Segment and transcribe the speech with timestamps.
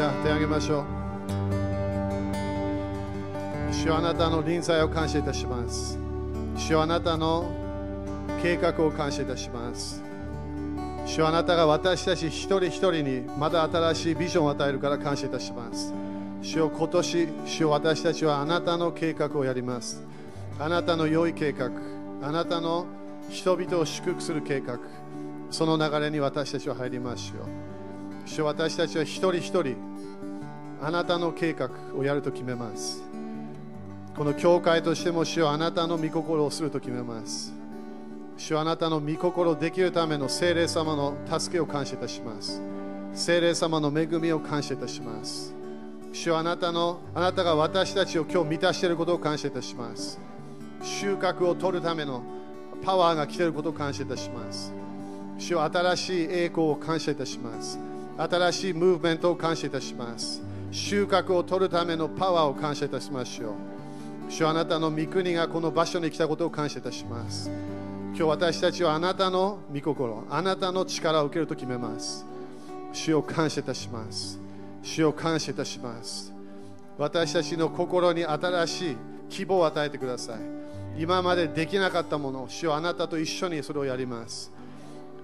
[0.00, 0.84] ヤ手を挙げましょう
[3.72, 5.98] 主よあなたの臨在を感謝いたします
[6.56, 7.50] 主よあなたの
[8.42, 10.02] 計画を感謝いたします
[11.04, 15.92] 主よあなたが私たち一人一人にまだ新しいビジョンを与えるから感謝いたします
[16.40, 20.02] 主よ今年主よ私たちはあなたの計画をやります
[20.58, 21.70] あなたの良い計画
[22.22, 22.86] あなたの
[23.28, 24.78] 人々を祝福する計画
[25.50, 27.46] その流れに私たちは入りますよ
[28.24, 29.89] 主よ私たちは一人一人
[30.82, 33.02] あなたの計画をやると決めます。
[34.16, 37.52] この教会としても主よあなたの御心をすると決めます。
[38.36, 42.60] 主よあなたの御心をできるための聖霊様の助けを感謝いたします。
[43.12, 45.54] 聖霊様の恵みを感謝いたします。
[46.12, 50.18] 主よあなたのあなたが私たちを今日満たしていることを感謝いたします。
[50.82, 52.22] 収穫を取るための
[52.82, 54.72] パワーが来ていることを感謝いたします。
[55.38, 57.78] 主よ新しい栄光を感謝いたします。
[58.16, 60.49] 新しいムーブメントを感謝いたします。
[60.72, 63.52] 収穫を取るためのパワーを感謝いたしましょう。
[64.28, 67.50] 主あなたの御国がこの場所に来たことを感謝いたします。
[68.10, 72.24] 今日私たちはあなたの御心あなたの力を受けると決めます。
[72.92, 74.38] 主を感謝いたします。
[74.82, 76.32] 主を感謝いたします。
[76.98, 78.96] 私たちの心に新しい
[79.28, 80.38] 希望を与えてください。
[81.00, 84.52] 今までできなかったもの主よあなたと一緒にそれをやります。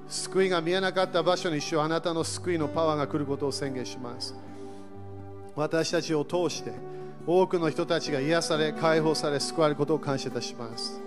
[0.08, 4.34] 救いが見えなかった場所に主よあなたの救いのパワーが来ることを宣言します。
[5.56, 6.72] 私たちを通して
[7.26, 11.00] 多くの人たちが癒され解放され救われることを感謝いたします。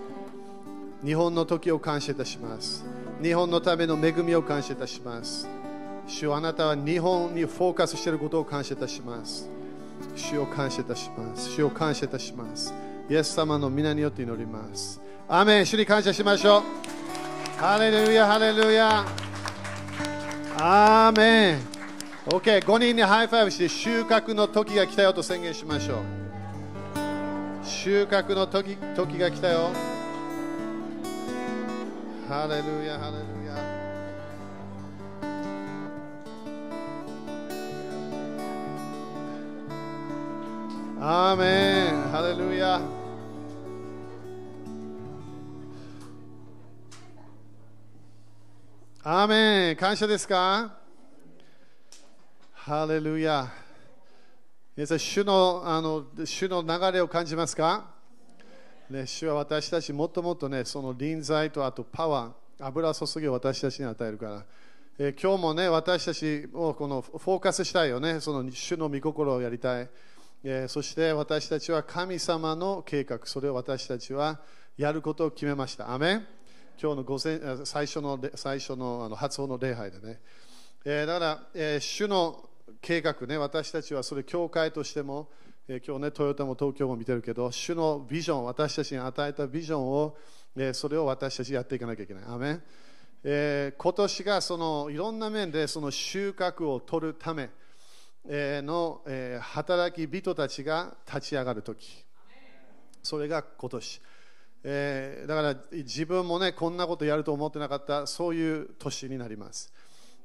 [1.02, 2.84] 日本の時を感謝いたします。
[3.22, 5.48] 日本のための恵みを感謝いたします。
[6.06, 9.48] 主よあなたは日本にフォーカスしていることを感謝いたします。
[10.16, 11.50] 主を感謝いたします。
[11.50, 12.74] 主を感謝いたします。
[13.08, 15.00] イエス様の御名によって祈ります。
[15.28, 15.66] アメン。
[15.66, 16.62] 主に感謝しましょう。
[17.60, 19.06] ハレルヤハレルヤ。
[20.58, 21.79] アーメン。
[22.26, 25.98] OK、5人に high five して収穫の時が来たよと宣言しましょう。
[27.66, 29.70] 収穫の時時が来たよ。
[32.28, 33.56] ハレルヤ、ハレルヤ。
[41.02, 42.80] アーメン、ハレルヤ。
[49.02, 50.79] アーメン、感謝ですか？
[52.70, 53.48] ハレルヤ。
[54.76, 57.90] 皆さん、主のあの主の流れを感じますか、
[58.88, 64.44] ね、主は私たちもっともっとね、その臨在とあとパワー、油注ぎを私たちに与えるから。
[65.00, 69.88] え、今日もね、私たちをこのフォーカスしたいよね、その主の御心をやりたい。
[70.44, 74.38] え、そして私たちは神様の計画、それを私たちは
[74.76, 75.92] やることを決めました。
[75.92, 76.26] アメン
[76.80, 80.20] 今日の午前最初の最初のあの発音の礼拝でね。
[80.84, 82.49] え、だから、え、主の
[82.80, 85.30] 計画ね、私たちはそれ、教会としても、
[85.68, 90.16] え、今日ね、トヨタも東京も見てるけど、主のビジョン、私たちに与えたビジョンを、
[90.56, 92.24] え、それを私たちやっていかなきゃいけない。
[92.26, 92.62] アメン
[93.22, 97.50] えー、今年がそのいろんな面でその収穫を取るため
[98.24, 102.04] の、えー、働き人たちが立ち上がるとき、
[103.02, 104.00] それが今年。
[104.62, 109.72] えー、だから自分もねこんなことやると思ってなかったそういう年になります、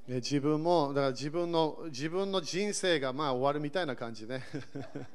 [0.07, 4.43] えー、自分もだから自分の自分の人生がまあ終わるみたいな感じね。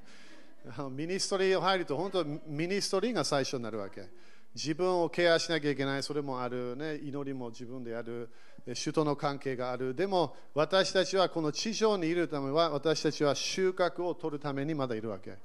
[0.90, 4.08] ミニストリーを入ると本当ミニストリーが最初になるわけ。
[4.54, 8.28] 自分をケアしなきゃいけないそれもある、ね、祈りも自分でやる。
[8.74, 9.94] 主との関係がある。
[9.94, 15.38] でも私たちはこの地上にいるためは私たちは収穫を取るためにまだいるわけ。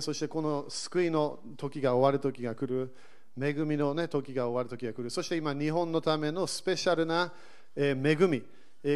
[0.00, 2.94] そしてこの救いの時が終わる時が来る。
[3.40, 5.10] 恵みの、ね、時が終わる時が来る。
[5.10, 7.32] そして今日本のためのスペシャルな、
[7.76, 8.42] え恵み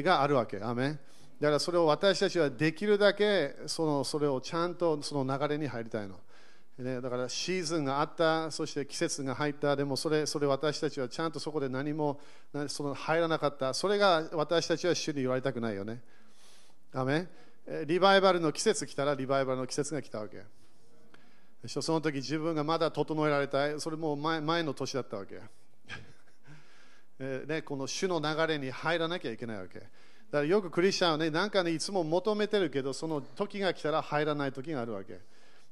[0.03, 0.61] があるわけ。
[0.63, 0.99] アメ
[1.41, 6.19] だからそれを私たちはできるだけそのそれをちゃんとその流れに入りたいの、
[6.79, 9.77] ね、だからシーズンがあったそして季節が入った。
[9.77, 12.21] でもそれそれ私たちはちゃんとそこで何も
[12.69, 13.75] その入らなかった。
[13.75, 16.01] それが私たちは主に言われたくないよね。
[16.95, 17.27] アメ
[17.84, 20.43] リバイバルの季節来たらリバイバルの季節が来たわけ。
[21.67, 23.81] その時自分がまだ整えられたい。
[23.81, 25.41] それも前前の年だったわけ、
[27.18, 29.78] えね、この主の流れに入らなきゃいけないわけ。
[29.78, 29.89] だか
[30.33, 35.21] らよくクリスチャンはねなんかねいつも求めてるけどその時が来たら入らない時があるわけ。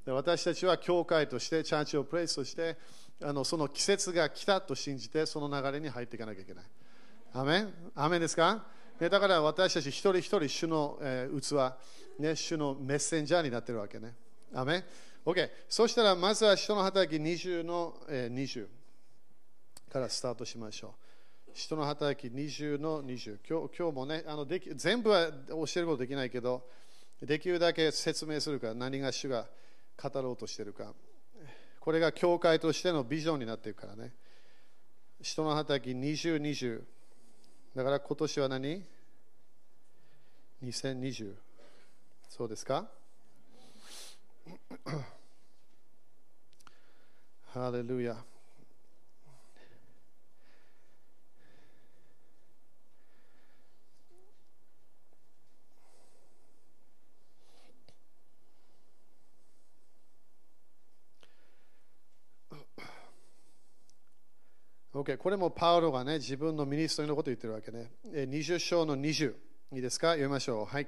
[0.07, 2.77] で私たちは教会としてチャーチをプレイスとして
[3.23, 6.65] あのその季節が来たと信じてその流れに入っていかなきゃいけない。
[7.33, 7.75] アメン？
[7.95, 8.65] アメンですか？
[9.01, 11.75] だから私たち一人一人主の、えー、器、
[12.21, 14.15] ね、主のメッセンジャーになってるわけね。
[14.55, 14.85] アメン
[15.27, 18.67] ？OK、そしたらまずは人の働き20の、えー、20
[19.93, 21.04] からスタートしましょう。
[21.55, 23.39] 人の働き20の20。
[23.49, 26.67] 今日今日もねあのでき、全部は教えることできないけど、
[27.23, 29.47] できるだけ説明するか、何が主が
[29.97, 30.93] 語ろうとしてるか。
[31.79, 34.13] これが教会としてのビジョンになっているからね。
[35.21, 36.83] 人の働き20、20。
[37.77, 38.85] だから今年は何
[40.65, 41.35] ?2020。
[42.29, 42.89] そうですか？
[47.53, 48.17] ハレルヤ。
[64.95, 67.91] OK、これもパウロがね、自分のミニストリーのことを言ってるわけね。
[68.13, 69.35] 20章の20。
[69.73, 70.11] いいですか？
[70.11, 70.65] 読みましょう。
[70.67, 70.87] はい。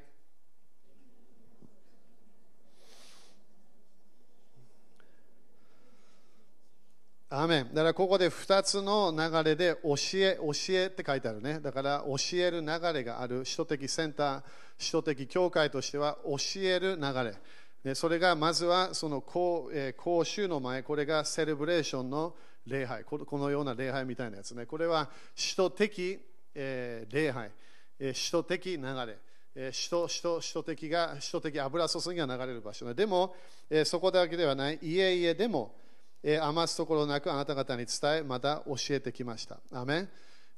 [7.28, 11.58] アメンだからここで2つの流れで教え、教えって書いてあるね。
[11.58, 13.38] だから教える流れがある。
[13.38, 14.42] 首都的センター、
[14.78, 17.34] 首都的教会としては教える流れ。
[17.84, 22.34] でそれがまずはその講,、えー、講習の前、これがセレブレーションの
[22.66, 24.66] 礼拝このような礼拝みたいなやつね。
[24.66, 26.18] これは使徒的、
[26.54, 27.50] えー、礼拝、
[28.00, 29.18] えー、使徒的流れ
[29.56, 33.34] え使徒使徒使徒的が使徒的油注ぎが流れる場所、ね、でも、
[33.70, 35.74] えー、そこだけではない家々でも、
[36.22, 39.58] えー、余すところなくあなた方に伝えまた教えてきました。
[39.72, 40.08] アメン。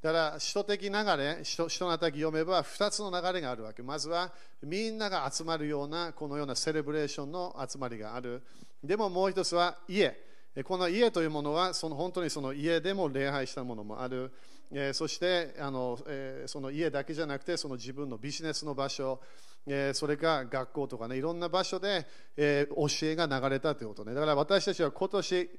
[0.00, 3.82] だから使徒的流れ使徒使徒の働き読めば2つの流れがあるわけ。
[3.82, 8.42] まずはみんなが集まるようなこのようなセレブレーションの集まりがある。
[8.82, 10.28] でももう一つは家。
[10.64, 14.32] この家というものはその本当にその家でも礼拝したものもある、
[14.72, 19.20] えそしてあの、えその家だけじゃなくてその自分のビジネスの場所、
[19.66, 22.06] えそれか学校とかねいろんな場所で、
[22.36, 24.14] え教えが流れたということね。
[24.14, 25.50] だから私たちは今年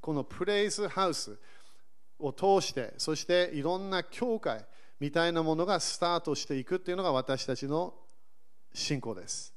[0.00, 1.38] このプレイスハウス
[2.26, 4.64] を通してそしていろんな教会
[5.00, 7.94] みたいなものがスタートしていくというのが私たちの
[8.72, 9.54] 信仰です、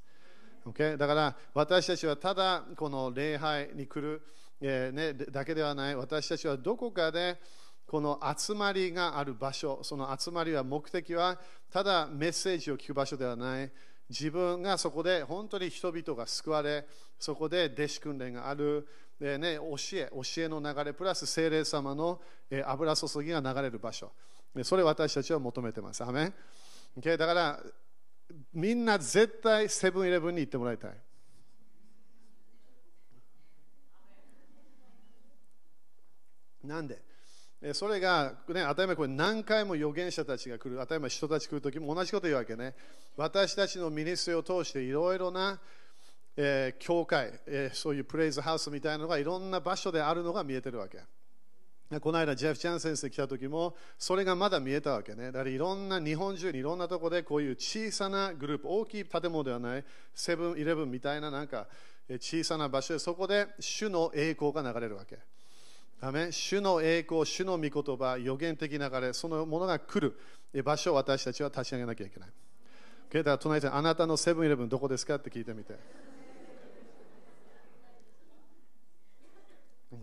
[0.65, 0.97] okay?
[0.97, 4.21] だから私たちはただこの礼拝に来る
[4.59, 5.95] えーね、だけではない。
[5.95, 7.39] 私たちはどこかで
[7.85, 11.39] この集まりがある場所その集まりは目的は
[11.71, 13.71] ただメッセージを聞く場所ではない。
[14.09, 16.87] 自分がそこで本当に人々が救われ
[17.19, 18.87] そこで弟子訓練がある、
[19.19, 22.21] でね、教え教えの流れプラス精霊様の、
[22.51, 24.11] え、油注ぎが流れる場所
[24.63, 26.03] それ私たちは求めてます。
[26.03, 26.33] アメン、
[26.99, 27.17] okay?
[27.17, 27.59] だから
[28.53, 30.91] みんな絶対セブンイレブンに行ってもらいたい。
[36.63, 37.01] なんで？
[37.73, 42.75] それが、ね、当たり前これ何回も預言者たちが来る、当たり前人たち来るときも同じこと言うわけね。
[43.15, 45.59] 私たちのミニスを通していろいろな、
[46.39, 50.99] えー、教会、えー、そういうプレイズハウスみたいなのがいろんな場所であるのが見えてるわけ。
[52.01, 55.27] この間、ジェフ・チャン先生来た時も、それがまだ見えたわけね。
[55.27, 61.67] だからいろんな、日本中にいろんなところでこういう小さなグループ、大きい建物ではない、セブンイレブンみたいななんか
[62.19, 65.17] 小さな場所で、そこで主の栄光が流れるわけ。
[66.01, 66.31] アメ？
[66.31, 70.19] 主の栄光、主の御言葉、予言的流れ、そのものが来る
[70.63, 72.29] 場所を私たちは立ち上げなきゃいけない。
[73.13, 75.15] だから隣にあなたのセブンイレブンどこですか？
[75.15, 75.73] って聞いてみて。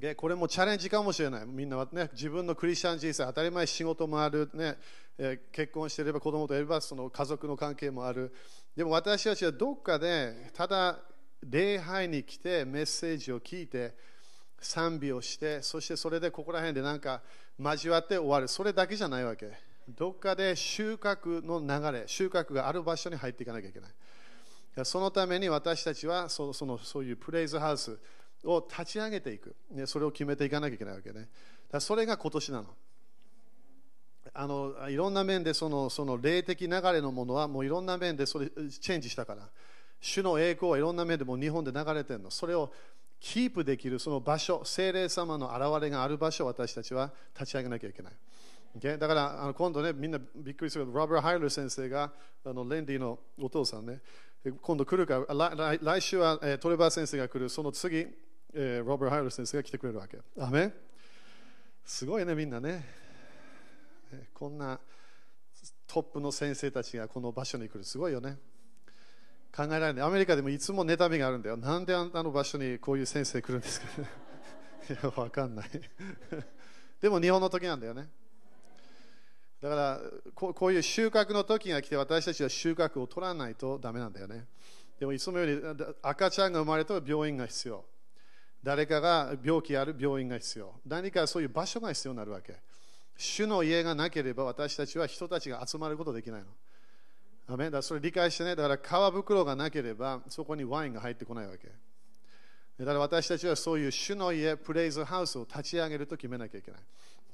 [0.00, 1.46] でこれもチャレンジかもしれない。
[1.46, 4.76] みんなは、ね、自分のクリスチャン人生、当たり前仕事もある、ね
[5.16, 8.32] え結婚していれば子供といればその家族の関係もある。
[8.76, 10.98] でも私たちはどっかでただ
[11.48, 13.94] 礼拝に来てメッセージを聞いて、
[14.64, 17.20] 賛美をしてそしてそれでここら辺でなんか
[17.58, 19.52] 交わって終わるそれだけじゃないわけ
[19.88, 27.96] どっかで収穫の流れ収穫がある場所に入っていかなきゃいけないそのために私たちはそそのそういうプレイズハウス
[28.44, 31.28] を立ち上げていく、ね、それを決めていかなきゃいけないわけね。
[31.70, 32.66] だそれが今年なの。
[34.32, 39.48] あのいろんな面でそのその霊的流れのものはもういろんな面でそれチェンジしたから。
[40.00, 42.30] 主の栄光はいろんな面でも日本で流れてるの。
[42.30, 42.70] それを
[43.20, 48.12] キープできるその場所、聖霊様の現れがある場所を私たちは立ち上げなきゃいけない。
[48.78, 48.98] Okay?
[48.98, 52.12] だからあの今度ね、みんなびっくりするけど、ロバート・ハイラー先生が
[52.44, 54.00] あのレンディのお父さんね、
[54.60, 58.06] 今度来るから来来週は、えー、トレバー先生が来る、その次、
[58.56, 60.18] えー、ロバート・ハイラー先生が来てくれるわけ。
[60.38, 60.72] アーメン
[61.84, 62.84] すごいね、みんなね。
[64.32, 64.78] こんな
[65.88, 68.38] トップの先生たちがこの場所に来る、すごいよね。
[69.54, 70.06] 考えられない。
[70.06, 71.56] アメリカでもいつも妬みがあるんだよ。
[71.56, 73.86] なんであの場所にこういう先生来るんですか
[74.90, 75.70] いや、わかんない
[77.00, 78.08] でも日本の時なんだよね。
[79.60, 80.00] だから
[80.34, 84.46] こういう収穫の時が来て私たちは収穫を取らないとダメなんだよね。
[85.00, 85.60] でもいつもより
[86.02, 87.84] 赤ちゃんが生まれたら病院が必要。
[88.64, 90.72] 誰かが病気ある病院が必要。
[90.86, 92.56] 何かそういう場所が必要になるわけ。
[93.16, 96.46] 主の家がなければ私たちは人たちが集まることできないの。
[97.46, 97.70] アメ？
[97.70, 101.68] だそれ理解してね、だから皮袋がなければそこにワインが入ってこないわけ。
[102.78, 106.80] だから私たちはそういう主の家、プレイズハウスを立ち上げると決めなきゃいけない。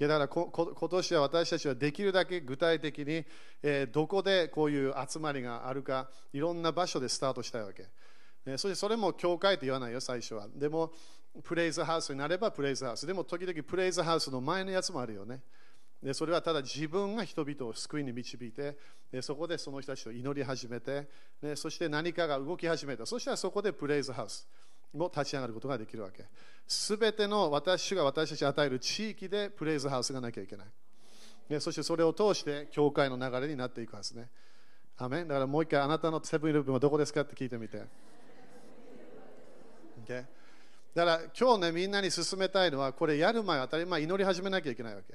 [0.01, 3.25] だから今年は私たちはできるだけ具体的に、
[3.63, 7.87] えーどこでこういう集まりがあるか、いろんな場所でスタートしたいわけ。
[8.57, 10.49] そしてそれも教会と言わないよ、最初は。
[10.57, 10.93] でも、
[11.43, 13.07] プレイズハウスになればプレイズハウス。
[13.07, 15.41] でも時々プレイズハウスの前のやつもあるよね。
[16.03, 18.77] でそれはただ自分が人々を救いに導いて
[19.13, 21.07] でそこでその人たちと祈り始めて、
[21.43, 24.49] ね、そして何かが動き始めたそしたらそこでプレイズハウス
[24.95, 26.25] も立ち上がることができるわけ。
[26.67, 30.67] すべての私が私たちに与える地域でプレイズハウスがなきゃいけない、
[31.49, 34.29] ね、そしてそれを通して教会の流れになっていくはずね。
[34.97, 35.29] アメン。
[35.29, 37.83] だからもう一回あなたのセブンイレブンはどこですかって聞いてみて、
[40.07, 40.40] OK
[40.95, 45.15] だから今日ねみんなに勧めたいのはこれやる前当たり前祈り始めなきゃいけないわけ。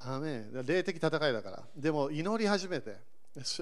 [0.00, 1.62] アーメン霊的戦いだから。
[1.76, 2.96] でも祈り始めて。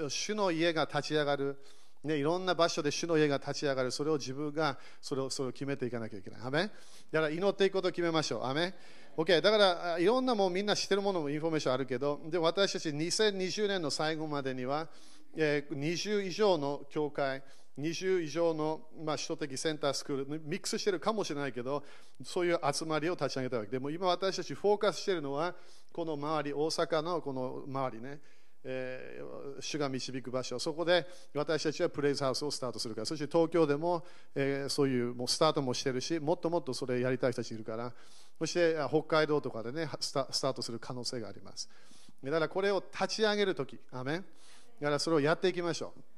[0.08, 1.58] 主の家が立ち上がる、
[2.04, 3.90] ね、いろんな場所で主の家が立ち上がる。
[3.90, 6.40] それを自分がそれをそれを決めていかなきゃいけない。
[6.44, 6.70] アーメン
[7.10, 8.44] だから祈っていくことを決めましょう。
[8.44, 8.74] アメン。
[9.16, 14.88] OK だからいろんなもうみんな知ってるものもインフォメーションあるけどで私たち2020年の最後までには、
[15.36, 17.42] えー20以上の教会
[17.78, 21.82] 20以上の、まあ、首都的センタースクールミックスしてるかもしれないけど
[22.22, 23.70] そういう集まりを立ち上げたわけ。
[23.70, 25.54] でも今私たちフォーカスしているのは
[25.92, 28.20] この周り大阪のこの周りね、
[28.64, 30.58] えー主が導く場所。
[30.58, 33.06] そこで私たちはプレイズハウスをスタートするから。
[33.06, 34.04] そして東京でも、
[34.34, 37.92] えーそういうもうスタートもしてるしもっともっとそれやりたい人たちいるから。
[38.38, 41.68] そして北海道とかでねスタスタートする可能性があります。
[42.22, 44.22] だからこれを立ち上げるときアメだ
[44.82, 46.13] からそれをやっていきましょう。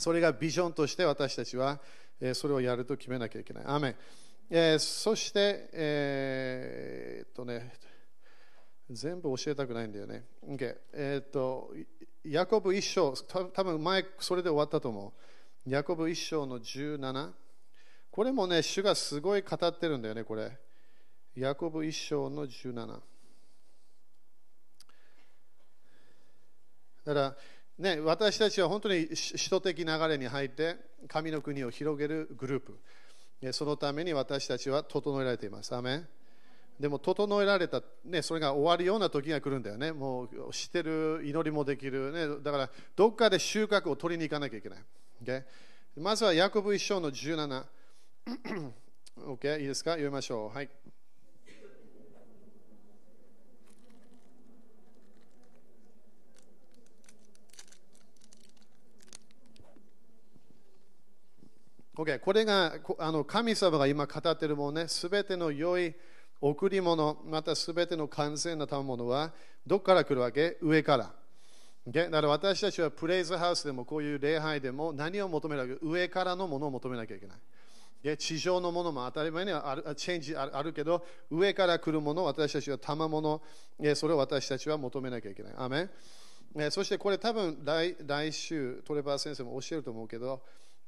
[0.00, 1.80] それがビジョンとして私たちは、
[2.34, 3.64] それをやると決めなきゃいけない。
[3.66, 3.96] アメ
[4.50, 7.72] えーそして、えーっとね、
[8.90, 10.24] 全部教えたくないんだよね。
[10.44, 11.72] OK えーっと、
[12.24, 15.14] ヤコブ一章、た多分前それで終わったと思
[15.66, 15.70] う。
[15.70, 17.30] ヤコブ一章の17。
[18.10, 20.58] これもね、主がすごい語ってるんだよね、これ。
[21.36, 23.00] ヤコブ一章の17。
[27.04, 27.36] だから、
[27.80, 30.76] ね、私たちは本当に使徒的流れに入って
[31.08, 32.78] 神の国を広げるグループ。
[33.52, 35.74] そのために私たちは整えられています。
[35.74, 36.04] アメ
[36.78, 39.92] でも整えられた、ね、それが終わるような時が来るんだよね。
[39.92, 44.78] もう知ってる祈りもできる、ね、だからどっかで収穫を取りに行かなきゃいけない、
[45.24, 45.42] OK？
[45.96, 47.64] まずはヤコブ一章の17
[49.26, 49.92] OK いいですか？
[49.92, 50.54] 読みましょう。
[50.54, 50.68] はい。
[62.00, 65.94] OK、これがあの神様が今語っているものね、すべての良い
[66.40, 69.34] 贈り物、またすべての完全な賜物は、
[69.66, 70.56] どこから来るわけ？
[70.62, 71.12] 上から。
[71.86, 72.04] OK？
[72.04, 77.36] だから私たちはプレイズハウスでもこういう礼拝でも何を求めなきゃ上からのものを求めなきゃいけない。
[78.02, 83.42] で地上のものも当たり前にはあるチェンジあるあるけど、上から来るもの、私たちは賜物、
[83.78, 85.52] えそれを私たちは求めなきゃいけない。
[85.58, 85.90] アメ
[86.70, 90.40] そしてこれ多分来来週トレバー先生も教えると思うけど、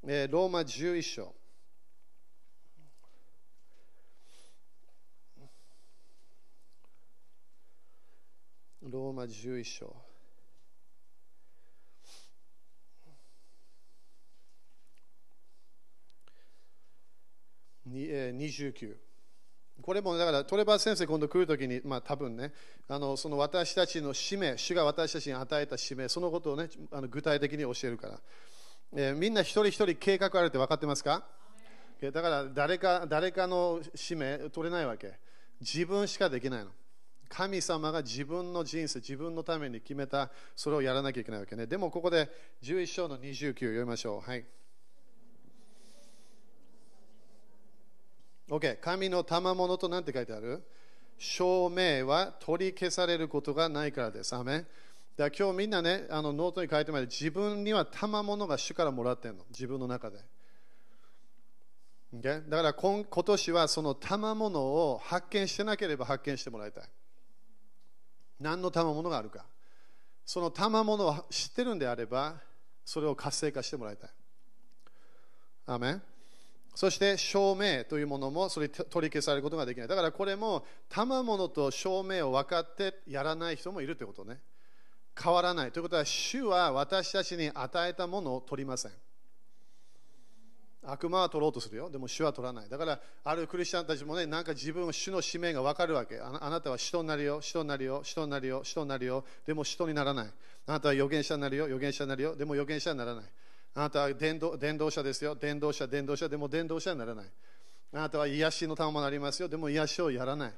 [0.04, 1.34] えーローマ11章。
[8.82, 9.94] ローマ11章。
[17.86, 18.96] にえー29
[19.82, 22.52] これもだからトレバー先生今度来るときに、まあ多分ね、
[22.88, 28.20] あのその私たちの使命、主が私たちに与えた使命、そのことをね、あの具体的に教えるから。
[28.94, 31.24] えーみんな一人一人計画あるって分かってますか？
[32.00, 35.18] えーだから誰か誰かの使命取れないわけ。
[35.60, 36.70] 自分しかできないの。
[37.28, 41.66] 神様が自分の人生、自分のために決めた、それをやらなきゃいけないわけね。
[41.66, 42.28] でもここで
[42.62, 44.30] 11章の29読みましょう。
[44.30, 44.44] はい。
[48.50, 50.62] OK、神の賜物と何て書いてある？
[51.16, 54.34] 証明は取り消されることがないからです。
[54.34, 54.66] アメン
[55.22, 60.18] だから今日みんなね、あのノートに書いてまで自分には賜物が主からもらってるの、自分の中で。
[62.12, 62.48] OK？
[62.48, 66.84] だから今今年はその賜物を発見してなければ発見してもらいたい。
[68.40, 69.46] 何の賜物があるか。
[70.26, 72.40] その賜物を知ってるんであれば、
[72.84, 74.10] それを活性化してもらいたい。
[75.66, 76.00] アーメ
[76.74, 79.88] そして証明というものもそれ取り消されることができない。
[79.88, 84.40] だからこれも賜物と証明を分かってやらない人もいるということね。
[85.20, 85.72] 変わらない。
[85.72, 88.92] ということは、主は私たちに与えたものを取りません。
[90.84, 91.88] 悪魔は取ろうとするよ。
[91.88, 92.68] でも主は取らない。
[92.68, 96.18] だから、あるクリスチャンたちもね、なんか自分の主の使命が分かるわけ。
[96.18, 99.24] あなたは使徒になるよ、使徒になるよ、使徒になるよ、使徒になるよ。
[99.46, 100.32] でも使徒にならない。
[100.66, 102.34] あなたは預言者になるよ、預言者になるよ。
[102.34, 103.24] でも預言者にならない。
[103.74, 106.28] あなたは伝道伝道者ですよ、伝道者、伝道者。
[106.28, 107.26] でも伝道者にならない。
[107.92, 109.48] あなたは癒しの賜物になりますよ。
[109.48, 110.52] でも癒しをやらない。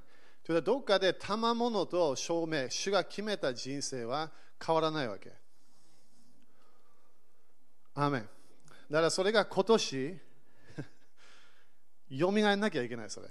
[0.45, 4.31] というどっかで賜物と証明、主が決めた人生は
[4.65, 5.33] 変わらないわけ。
[7.95, 8.29] アメン
[8.91, 10.19] だからそれが今年、
[12.11, 13.29] よみがえなきゃいけない、それ。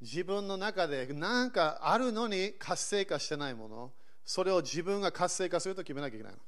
[0.00, 3.92] 自分の中で何かあるのに活性化してないもの、
[4.24, 6.38] それを自分が活性化すると決めなきゃいけないの。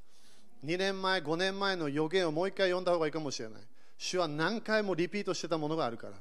[0.65, 3.63] 2年前、5年前の予言をもう一回読んだ方がいいかもしれない。
[3.99, 6.15] 主は何回もリピートしてたものがあるから、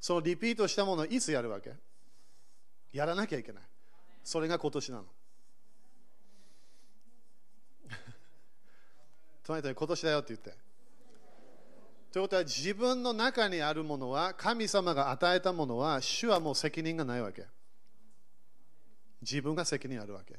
[0.00, 1.72] そのリピートしたものをいつやるわけ？
[2.92, 3.62] やらなきゃいけない。
[4.24, 5.04] それが今年なの。
[9.44, 10.68] 隣人に今年だよって言って。
[12.10, 17.46] ということは自分の中にあるものは神様が与えたものは主はもう責任がないわけ。
[19.20, 20.38] 自分が責任あるわけ。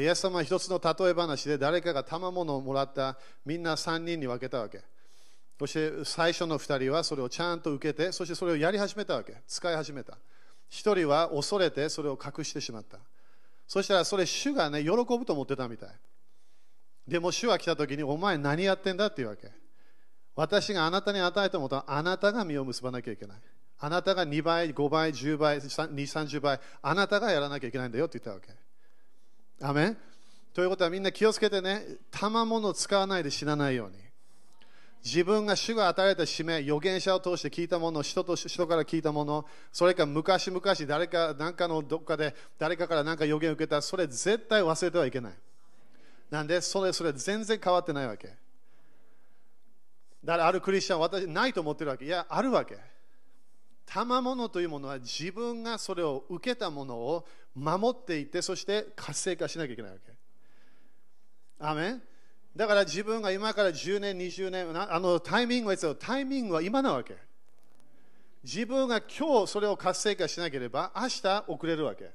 [0.00, 3.16] イエス様は一つの例え話で誰かが賜物をもらった
[3.46, 4.82] みんな3人に分けたわけ。
[5.58, 9.36] そして最初の2人はそれをちゃんと受けて、そしてそれをやり始めたわけ。
[9.46, 10.18] 使い始めた。
[10.70, 12.98] 1人は恐れてそれを隠してしまった。
[13.66, 15.88] そしたらそれ主がね、喜ぶと思ってたみたい。
[17.06, 19.50] でも主は来た時にお前何やってんだっていうわけ。
[20.34, 23.38] 私があなたに与えたものはあなたが実を結ばなきゃいけない。
[23.78, 28.54] あなたが2倍、5倍、10倍、2、30倍、あなたがやらなきゃいけないんだよって言ったわけ。
[29.64, 29.96] アメン？
[30.52, 34.03] ということはみんな気をつけてね、賜物を使わないで死なないように。
[35.04, 45.32] 自分が主が与えた使命、預言者を通して聞いたもの、人と人から聞いたもの、それか昔々誰か、何かのどっかで誰かから何か預言を受けた、それ絶対忘れてはいけない。
[46.30, 48.28] なんで、それ、それ全然変わってないわけ。
[50.24, 52.06] だからあるクリスチャンは私ないと思ってるわけ。
[52.06, 52.78] いや、あるわけ。
[53.84, 60.12] 賜物というものは自分がそれを受けたものを守っていて、そして活性化しなきゃいけないわけ。
[61.58, 62.02] アメン？
[62.56, 67.16] だから自分が今から10年、20年、あのタイミングはいつタイミングは今なわけ。
[68.44, 72.10] 自分が今日それを活性化しなければ明日遅れるわけ。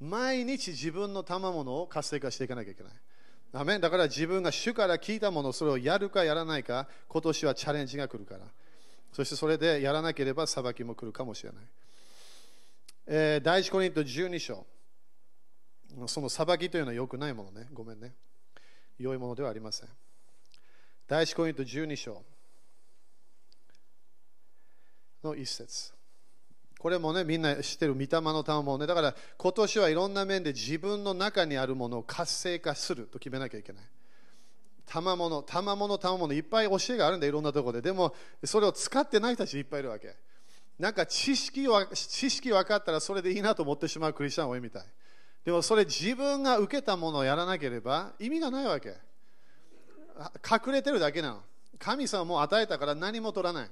[0.00, 2.92] 毎日自分の賜物を活性化していかなきゃいけない。
[3.52, 8.46] アメだから自分が主から聞いたもの、それをやるかやらないか、今年はチャレンジが来るから。
[9.12, 11.64] そしてそれでやらなければ裁きも来るかもしれない。
[13.08, 14.64] えー、第一コリント12章。
[16.06, 17.66] その裁きというのは良くないものね。
[17.72, 18.14] ごめんね。
[19.00, 19.88] 良いものではありません。
[21.08, 22.22] 第一コリント12章
[25.24, 25.92] の一節。
[26.78, 28.86] これもね、みんな知ってる御霊の賜物ね。
[28.86, 33.84] だから今年はいろんな面で自分の中にあるものを活性化すると決めなきゃいけない。
[34.86, 37.82] 賜物、賜物、賜物、いっぱい教えがあるんだ、いろんなところで。
[37.82, 40.16] でも、それを使ってない人たちいっぱいいるわけ。
[40.78, 44.82] なんか知識は知識分かったらそれでいいなと思ってしまうクリスチャン多いみたい。
[45.44, 48.94] でもそれ自分が受けたものをやらなければ意味がないわけ。
[50.48, 51.40] 隠れてるだけなの。
[51.78, 53.70] 神様も与えたから何も取らない。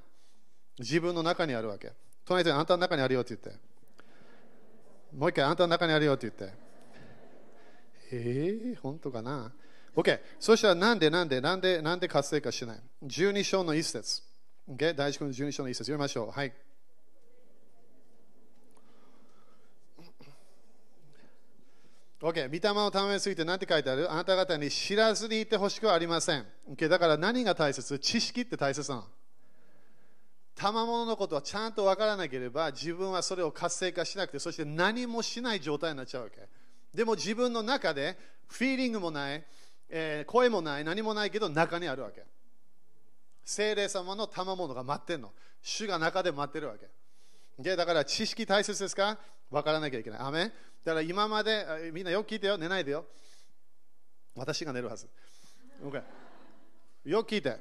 [0.79, 1.93] 自分の中にあるわけ。
[2.25, 3.61] 隣人にあんたの中にあるよって言って。
[5.15, 6.57] もう一回あんたの中にあるよって言って。
[8.11, 9.53] えー、本当かな
[9.95, 10.21] ?OK。
[10.41, 14.23] そしたらなんでなんでなんでなんで活性化しない？12章の一節。
[14.71, 14.95] OK。
[14.95, 16.31] 大事君の12章の一節読みましょう。
[16.31, 16.53] はい。
[22.29, 22.49] OK。
[22.49, 24.11] 御霊のためについて何て書いてある？
[24.11, 26.45] あなた方に知らずにいてほしくはありません。
[26.71, 26.89] OK。
[26.89, 27.99] だから何が大切？
[27.99, 29.05] 知識って大切なの。
[30.55, 36.37] 賜物のことはちゃんと分からなければ自分はそれを活性化しなくてそして何もしない状態になっちゃうわけ
[36.93, 39.45] でも自分の中でフィーリングもない、
[39.89, 42.25] えー、声もない何もないけど中にあるわけ
[43.45, 45.31] 精霊様の賜物が待ってんの
[45.63, 46.89] 主が中で待ってるわけ
[47.63, 49.17] でだから知識大切ですか？
[49.53, 50.53] 分からなきゃいけないアメ
[50.89, 53.05] だから今までみんなよく聞いてよ寝ないでよ
[54.35, 55.07] 私が寝るはず、
[55.85, 56.03] okay、
[57.05, 57.59] よく聞いて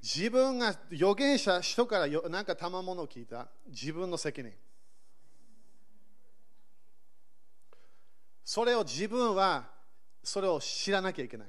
[0.00, 4.52] 自分が預言者、人から何か賜物を聞いた自分の責任。
[8.44, 9.64] それを自分は
[10.22, 11.48] それを知らなきゃいけない。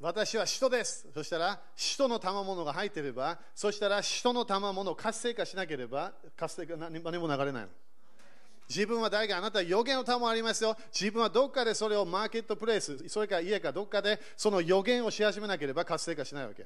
[0.00, 1.06] 私は人です。
[1.12, 7.68] そしたら、人の賜物が入っていれば、そしたら人の賜物を活性化しなければ、活性化何も流れない。
[8.70, 10.76] 自分は誰かあなた予言の賜もありますよ。
[10.92, 16.62] 自分はどっかでそれをマーケットプレイス、それから家かどっかでその予言をし始めなければ活性化しないわけ。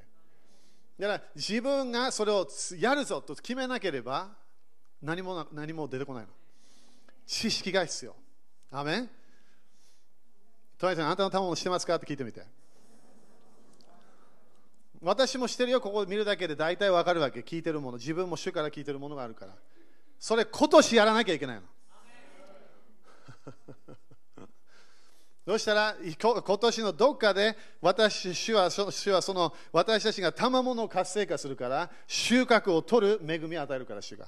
[0.99, 4.29] だから自分がそれをやるぞと決めなければ
[5.01, 6.29] 何も何も出てこないの。
[7.25, 8.15] 知識が必要。
[8.71, 9.09] アメン
[10.77, 11.95] とりあえあなたの賜物してますか？
[11.95, 12.43] って聞いてみて。
[15.01, 17.39] 私もしてるよ、ここ見るだけで大体わかるわけ。
[17.39, 19.55] 聞いてるもの、自分も主から聞いてるものがあるから。
[20.19, 21.63] それ今年やらなきゃいけないの。
[25.45, 34.25] そしたら今年のどっかで私主は主はその私たちが賜物を活性化するから収穫を取る恵みを与えるから主が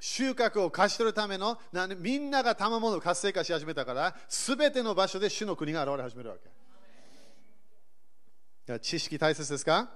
[0.00, 1.58] 収穫を勝ち取るための
[1.98, 6.48] みんなが賜物を活性化し始めたから全ての場所で主の国が現れ始めるわけ
[8.80, 9.88] 知識大切ですか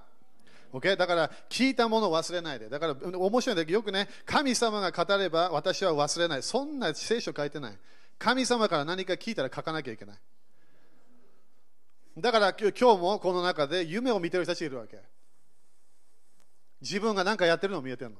[0.73, 0.95] ？Okay?
[0.95, 2.69] だから聞いたものを忘れないで。
[2.69, 6.41] だから面白いんだけど、よくね、神様が語れば私は忘れない。
[6.41, 7.77] そんな聖書書いてない。
[8.23, 10.17] 神様から何か聞いたら書かなきゃいけない。
[12.17, 14.97] だから今日もこの中で夢を見てる人たちがいるわけ。
[16.79, 18.17] 自分が何かやってるのを見えてるの。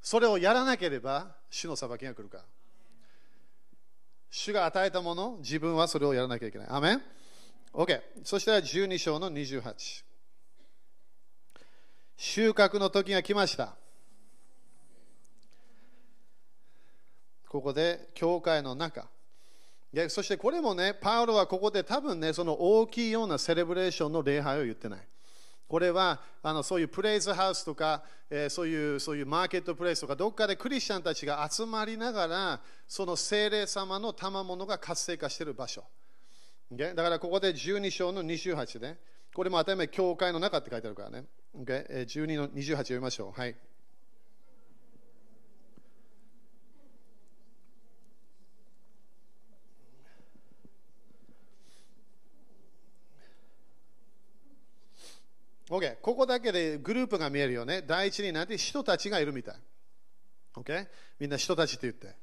[0.00, 2.44] それをやらなければ主の裁きが来るから。
[4.30, 6.66] 主が与えたもの、自分はそれをやらなきゃいけない。
[6.68, 7.02] アメン
[7.72, 8.00] ?OK。
[8.24, 10.02] そしたら12章の28。
[12.16, 13.76] 収穫の時が来ました。
[17.52, 19.10] ここで教会の中。
[20.08, 25.00] そしてこれもね、パウロはここで多分ね、その大きいようなセレブレーションの礼拝を言ってない。
[25.68, 35.84] これはあのそういうプレイズハウスとか、えー、そういうそういうマーケットプレイスとか、どっかでクリスチャンたちが集まりながら、その精霊様の賜物が活性化している場所。
[36.70, 38.96] だからここで12章の28で、
[39.34, 41.26] これも当たり前、教会の中って書いてあるからね。
[41.54, 43.38] 12の28読みましょう。
[43.38, 43.54] はい。
[55.72, 57.80] OK、ここだけでグループが見えるよね。
[57.80, 59.54] 第一になって人たちがいるみたい。
[60.54, 60.86] OK?
[61.18, 62.14] みんな人たちって言って。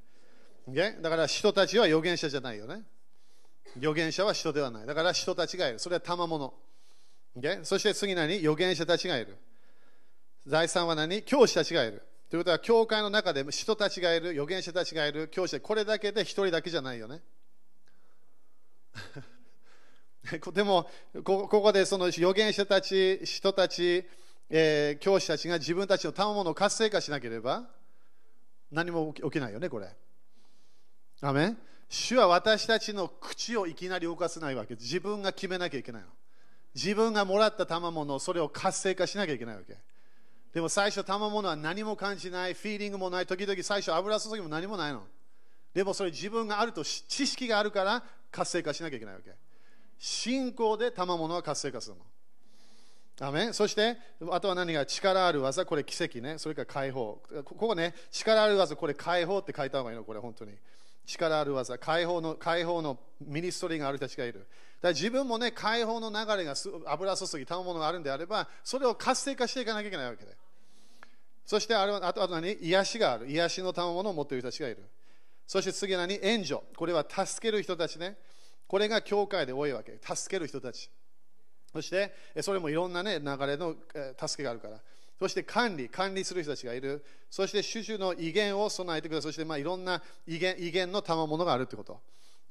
[0.70, 1.02] OK?
[1.02, 2.84] だから人たちは預言者じゃないよね。
[3.78, 4.86] 預言者は人ではない。
[4.86, 5.80] だから人たちがいる。
[5.80, 6.54] それは賜物。
[7.40, 8.36] OK そして次何？
[8.36, 9.36] 預言者たちがいる。
[10.46, 11.24] 第3は何？
[11.24, 12.04] 教師たちがいる。
[12.30, 17.22] ということは、教会の中で人たちがいる、預言者たちがいる、教師これだけで一人だけじゃないよね。
[20.54, 20.90] でも
[21.24, 24.06] ここでその預言者たち、人たち、
[24.50, 27.70] えー、教師たちが自分たちの賜物を活性化しなければ
[28.72, 29.90] 何も起きないよね、これ。
[31.22, 31.56] アメ
[31.90, 36.08] 主は私たちの口をいきなり動かせないわけ自分が決めなきゃいけないの。
[36.76, 39.76] 自分がもらった賜物それを活性化しなきゃいけないわけ。
[40.54, 45.04] でも最初、賜物は何も感じない、フィーリングもない、時々最初、油注ぎも何もないの。
[45.74, 49.32] でもそれ自分があると知識があるから活性化しなきゃいけないわけ。
[50.00, 52.02] 信仰で賜物は活性化するの。
[53.22, 53.98] アメそして、
[54.32, 56.38] あとは何が力ある技、これ奇跡ね。
[56.38, 57.22] それから解放。
[57.44, 60.54] ここね、力ある技、これ解放って書いた方がいいの、これ本当に。
[61.06, 64.40] 力ある技、解放の解放のミニストリーがある人たちがいる。
[64.40, 64.48] だか
[64.84, 70.38] ら自分もね、解放の流れが油注ぎ、賜物があるんであれば、それを活性化していかなきゃいけないわけで。
[71.46, 72.54] そしてあれはあとあと何？
[72.62, 73.28] 癒しがある。
[73.28, 74.84] 癒しの賜物を持っている人たちがいる。
[75.48, 76.20] そして次は何？
[76.22, 76.62] 援助。
[76.78, 78.16] これは助ける人たちね。
[78.70, 80.00] これが教会で多いわけ。
[80.02, 80.90] 助ける人たち。
[81.74, 83.76] そして、それもいろんな、ね、流れの
[84.16, 84.80] 助けがあるから。
[85.20, 87.04] そして管理、管理する人たちがいる。
[87.32, 89.34] そして、主々の威厳を備えてください。
[89.34, 92.00] そして、まあ、いろんな威厳威厳の賜物があるということ。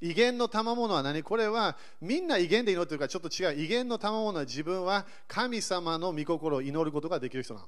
[0.01, 1.23] 威厳の賜物は何？
[1.23, 3.65] これはみんな威厳で祈ってるからちょっと違う。
[3.65, 7.61] 威厳の賜物は自分は神様の御心を祈ることができる人な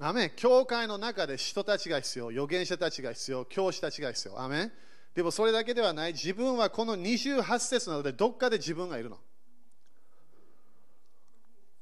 [0.00, 0.08] の。
[0.08, 4.40] アメ教会の中で人たちが必要、預言者たちが必要、教師たちが必要。
[4.40, 4.72] アメ
[5.16, 6.12] でもそれだけではない。
[6.12, 9.16] 自分はこの28節なので、どっかで自分がいるの。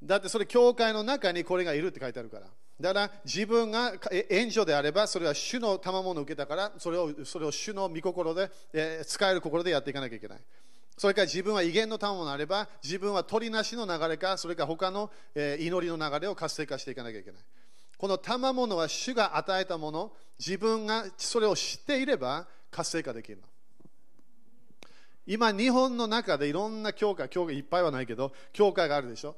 [0.00, 2.46] だってそれ、教会の中にこれがいるって書いてあるから。
[2.80, 3.94] だから自分が
[4.30, 10.40] 援助であれば、それは主の賜物を受けたから、それをそれを主の御心で、え、使える心でやっていかなきゃいけない。
[10.96, 17.42] それから自分は威厳の賜物あれば、自分は鳥なしの流れか、それから他の、え、祈りの流れを活性化していかなきゃいけない。
[17.98, 23.44] この賜物は主が与えたもの、自分がそれを知っていれば、活性化できるの。
[25.26, 29.36] 今、日本の中でいろんな教会、教会いっぱいはないけど、教会があるでしょ。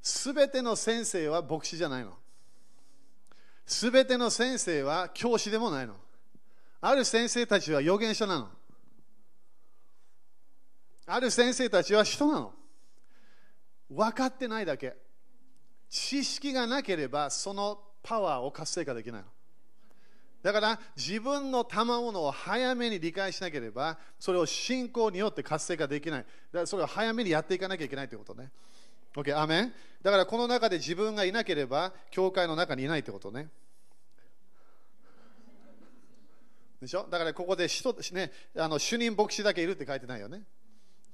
[0.00, 2.16] すべての先生は牧師じゃないの。
[3.66, 5.96] すべての先生は教師でもないの。
[6.80, 8.48] ある先生たちは預言者なの。
[11.06, 12.54] ある先生たちは人なの。
[13.90, 14.96] 分かってないだけ。
[15.90, 19.28] 知識がなければそのパワーを活性化できないの。
[20.46, 26.20] だから自分の賜物を早めに理解しなければ、それを信仰によって活性化できない。
[26.20, 26.30] だか
[26.60, 28.52] らそれを早めにやっていかなきゃいけないということね。
[29.16, 33.48] OK、アメンだからこの中で自分がいなければ、教会の中にいないということね。
[36.80, 37.08] でしょ？
[37.10, 40.42] だからここで人、ね、あの主任牧師だけいるって書いてないよね。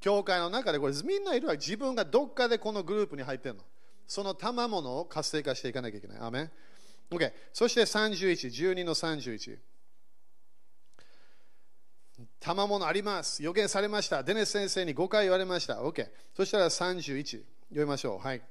[0.00, 3.62] 教会の中でこれみんないるわ自分がどっかでこのグループに入ってるの
[4.06, 6.50] その賜物を活性化していかなきゃいけないアメン
[7.12, 9.58] OK そして31、12の31
[12.40, 13.42] 賜物あります。
[13.42, 14.22] 予言されました。
[14.22, 15.82] デネス先生に5回言われました。
[15.82, 18.26] OK そしたら31読みましょう。
[18.26, 18.42] はい。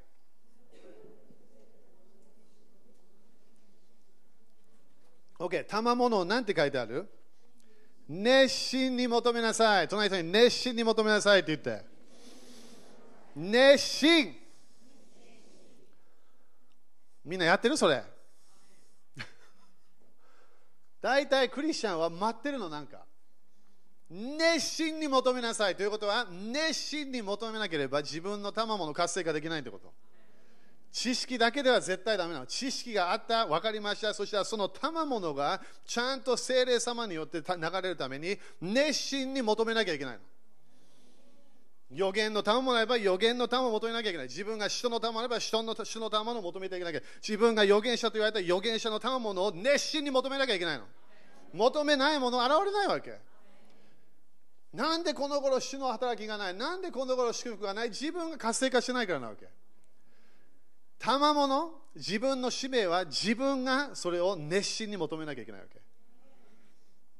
[5.39, 7.09] OK、賜物を何て書いてある？
[8.07, 9.87] 熱心に求めなさい。
[9.87, 11.83] 隣の人に熱心に求めなさいって言って。
[13.35, 14.35] 熱心。
[17.25, 17.75] みんなやってる？
[17.75, 18.03] それ。
[21.01, 23.05] 大体クリスチャンは待ってるのなんか。
[24.09, 29.93] 熱心に求めなさいということは熱心に求めなければ自分の賜物活性化できないということ。
[30.91, 32.45] 知識だけでは絶対ダメなの。
[32.45, 34.13] 知識があった、分かりました。
[34.13, 37.45] そしたらその賜物がちゃんと精霊様によって流
[37.81, 40.21] れるために熱心に求めなきゃいけないの。
[41.93, 44.27] 予言の賜物あれば予言の賜を求めなきゃいけない。
[44.27, 47.15] 自分が人の賜あれば人の人の賜物を求めていけなきゃいけない。
[47.21, 50.85] 自分が預言者と言われた預言者の賜物を熱心に求めなきゃいけないの。
[51.53, 53.19] 求めないもの現れないわけ。
[54.73, 56.53] なんでこの頃主の働きがない？
[56.53, 57.89] なんでこの頃祝福がない？
[57.89, 59.49] 自分が活性化してないからなわけ。
[60.97, 65.81] 賜物自分の使命は自分がそれを熱心に求めなきゃいけないわけ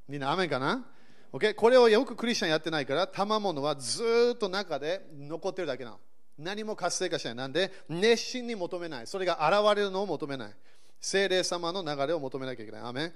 [0.07, 0.85] みんな雨かな、
[1.33, 1.53] okay?
[1.53, 5.99] これをよくクリスチャンやってないから賜物はずっと中で残ってるだけなの。
[6.37, 7.35] 何も活性化しない。
[7.35, 7.71] なんで？
[7.89, 9.07] 熱心に求めない。
[9.07, 10.53] それが現れるのを求めない。
[10.99, 12.81] 精霊様の流れを求めなきゃいけない。
[12.81, 13.13] アメン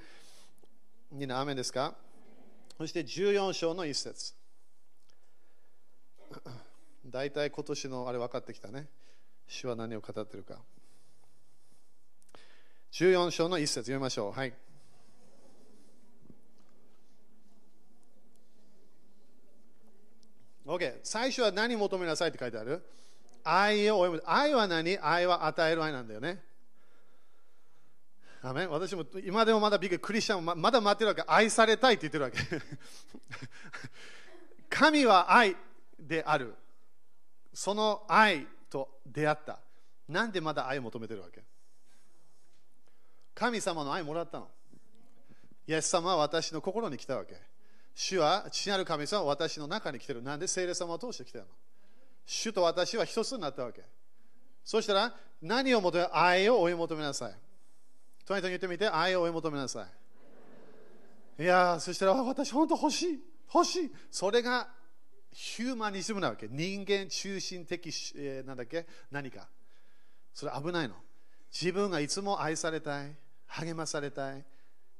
[1.11, 1.95] みんなアメンですか？
[2.77, 4.33] そして14章の一節。
[7.07, 8.87] 大体今年のあれ分かってきたね。
[9.47, 10.59] 主は何を語ってるか。
[12.91, 13.81] 14章の一節。
[13.85, 14.31] 読みましょう。
[14.31, 14.53] はい。
[20.65, 20.99] OK。
[21.03, 22.83] 最初は何求めなさいって書いてある？
[23.43, 24.97] 愛を追い愛は何？
[24.99, 26.43] 愛は与える愛なんだよね。
[28.41, 31.23] アメ私も今でもまだビッグクリスチャンままだ待ってるわけ。
[31.27, 32.37] 愛されたいって言ってるわけ。
[34.69, 35.55] 神は愛
[35.99, 36.55] である。
[37.53, 39.59] その愛と出会った。
[40.09, 41.43] なんでまだ愛を求めてるわけ？
[43.33, 44.49] 神様の愛もらったの。
[45.67, 47.41] イエス様は私の心に来たわけ。
[47.95, 50.21] 主は父なる神様は私の中に来てる。
[50.21, 51.49] なんで聖霊様を通して来てるの？
[52.25, 53.83] 主と私は一つになったわけ。
[54.63, 57.33] そしたら何を求め愛を追い求めなさい。
[58.25, 59.87] 隣人に言ってみて、愛を追い求めなさ
[61.39, 61.43] い。
[61.43, 63.19] いやそしたら私本当欲しい。
[63.53, 63.91] 欲しい。
[64.11, 64.67] それが
[65.31, 66.47] ヒューマニズムなわけ。
[66.49, 68.85] 人間中心的、えー、なんだっけ？
[69.11, 69.47] 何か。
[70.33, 70.95] それ危ないの。
[71.51, 73.15] 自分がいつも愛されたい、
[73.47, 74.43] 励まされたい、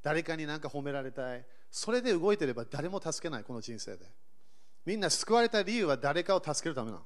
[0.01, 1.45] 誰かに何か褒められたい。
[1.75, 4.05] それで動いてれば誰も助けない、この人生で。
[4.85, 7.03] みんな救われた理由は誰かを助けるためなの。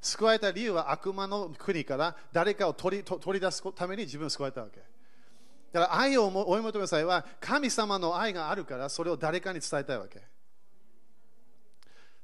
[0.00, 4.80] 救われた理由は悪魔の国から誰かを取り取り出すために自分を救われたわけ。
[5.70, 10.20] だから愛を追い求める際は神様の愛があるからそれを誰かに伝えたいわけ。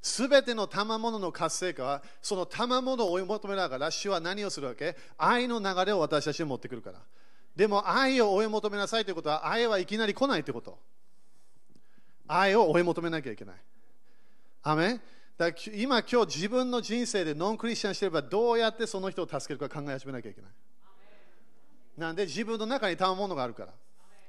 [0.01, 4.97] すべての賜物の活性化は、その賜物を追い求めながら、主は何をするわけ？
[5.17, 6.99] 愛の流れを私たちに持ってくるから。
[7.55, 10.79] でも、愛を追い求めなさいということは、愛はいきなり来ないということ。
[12.29, 13.55] 愛を追い求めなきゃいけない。
[14.63, 15.01] アメ
[15.37, 20.51] だ今、今日自分の人生でノンクリスチャンしてれば、どうやってその人を助けるか考え始めなきゃいけない。
[21.97, 23.73] なんで、自分の中に賜物があるから。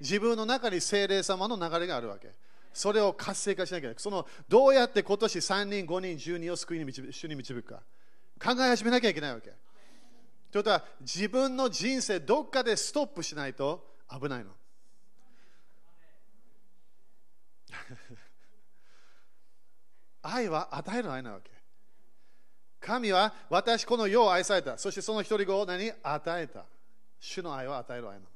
[0.00, 2.32] 自分の中に精霊様の流れがあるわけ。
[2.72, 3.94] それを活性化しなきゃいけない。
[3.98, 7.82] そのどうやって今年3人、5人、10人を救いに導く主に導くか。
[8.42, 9.50] 考え始めなきゃいけないわけ。
[10.50, 14.52] ということは、自分の人生どっかでストップしないと危ないの。
[20.22, 21.50] 愛は与える愛なわけ。
[22.80, 24.78] 神は私この世を愛された。
[24.78, 25.92] そしてその一人子を何？
[26.02, 26.64] 与えた。
[27.18, 28.26] 主の愛を与える愛なの。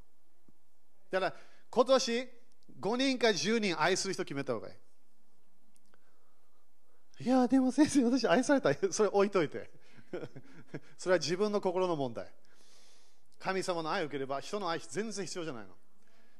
[1.10, 1.34] だから
[1.70, 2.28] 今年
[2.80, 4.76] 5人か10人愛する人決めた方がい
[7.20, 7.24] い。
[7.24, 8.74] いや、でも先生、私愛された。
[8.92, 9.70] それ置いといて。
[10.98, 12.30] それは自分の心の問題。
[13.38, 15.76] 神様の愛を受ければ人の愛全然必要じゃないの。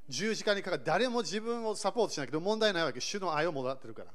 [0.09, 3.01] 十字架にかかる誰も自分をサポートしないけど問題ないわけ。
[3.01, 4.11] 主の愛をもらってるから。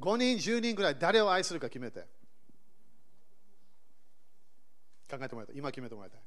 [0.00, 2.00] 5人、10人ぐらい誰を愛するか決めて。
[5.10, 5.56] 考えてもらいたい。
[5.56, 6.20] 今決めてもらいたい。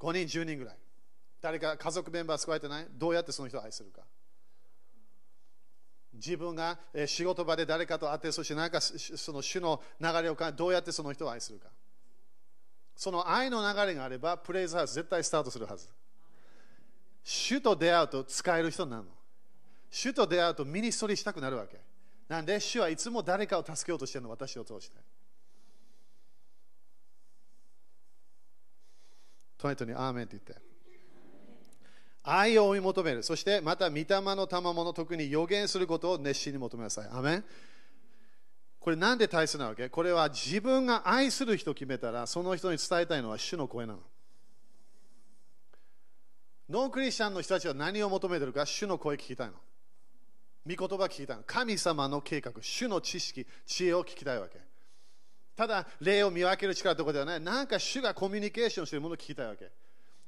[0.00, 0.78] 5人、10人ぐらい。
[1.40, 2.86] 誰か家族メンバー救われてない？
[2.90, 4.00] どうやってその人を愛するか
[6.14, 11.68] 自分が仕事場で誰かと会ってそして何かその主の流れをどうやってその人を愛するか
[12.96, 15.86] その愛の流れがあればプレイズハウス絶対スタートするはず
[17.24, 19.10] 主と出会うと使える人になるの
[19.90, 21.78] 主と出会うとミニストリーしたくなるわけ
[22.28, 24.96] なんで主はいつも誰かを助けようとしてるの、私を通して。
[29.58, 30.62] 隣人にアーメンって言って。
[32.22, 33.22] 愛を追い求める。
[33.22, 37.08] そしてまた、御霊の賜物、特に予言することを熱心に求めなさい。
[37.08, 37.44] アーメン
[38.80, 39.90] これなんで大切なわけ？
[39.90, 44.00] これは自分が愛する人を決めたら、その人に伝えたいのは主の声なの。
[46.68, 49.54] ノンクリスチャンの人たちは何を求めてるか、主の声聞きたいの。
[50.66, 51.42] 御言葉聞きたいの。
[51.44, 54.58] 神様の計画、主の知識、知恵を聞きたいわけ。
[55.56, 57.40] ただ、霊を見分ける力とかではない。
[57.40, 59.70] なんか主がコミュニケーションしてるものを聞きたいわけ。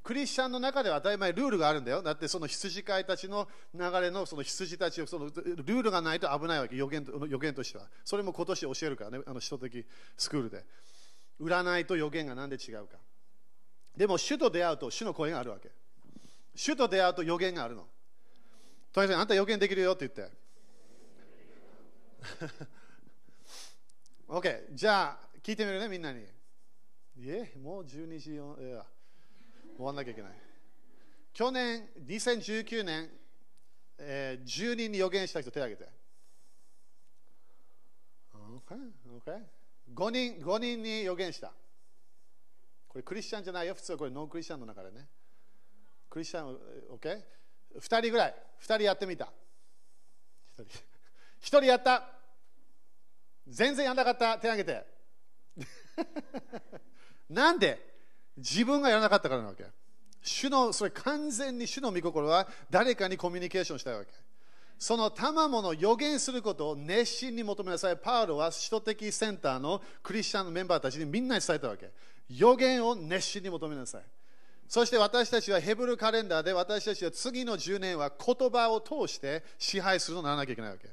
[0.05, 2.01] クリスチャンの中では当たり前ルールがあるんだよ。
[2.01, 7.89] だってその羊飼いたちの流れのその羊たちをそのルールがないと危ないわけ予言予言としては。
[8.05, 9.85] それも今年教えるからね、あの首都的
[10.17, 10.65] スクールで。
[11.41, 12.99] 占いと予言が何で違うか。
[13.97, 15.71] でも主と出会うと主の声があるわけ。
[16.57, 17.87] 主と出会うと予言があるの。
[18.93, 20.35] とりあえずあんた予言できるよって言って。
[24.27, 26.21] OK、じゃあ聞いてみるね、みんなに。
[26.23, 28.85] いえ、もう12時4、いや
[29.77, 30.33] 終わんなきゃいけない。
[31.35, 33.11] 去年、2019年、
[33.99, 35.91] えー、10人に予言した人手を挙げて。
[38.35, 38.93] OK、
[39.25, 39.43] OK。
[39.95, 41.53] 5人、5人に予言した。
[42.89, 45.07] これクリスチャンじゃないよ、普通はこれノンクリスチャンの中でね。
[46.17, 46.59] クリスチャン、
[46.95, 47.19] OK?
[47.79, 49.31] 2人ぐらい、2人やってみた。
[50.59, 50.67] 1人、1
[51.59, 52.09] 人やった。
[53.47, 54.39] 全然やんなかった。
[54.39, 54.87] 手挙げて。
[57.29, 57.79] なんで？
[58.35, 59.67] 自分がやらなかったからなわけ。
[60.23, 64.11] 主の、それ完全に主の御心は誰かにコミュニケーションしたいわけ。
[64.79, 67.97] その賜物を予言することを熱心に求めなさい。
[67.99, 71.91] パウロは首都的センターのクリスチャンのメンバーたちにみんなに伝えたわけ。
[72.31, 74.03] 予言を熱心に求めなさい。
[74.69, 80.89] そして私たちはヘブルカレンダーで私たちは次の10年は言葉を通して支配するのならなきゃいけないわけ。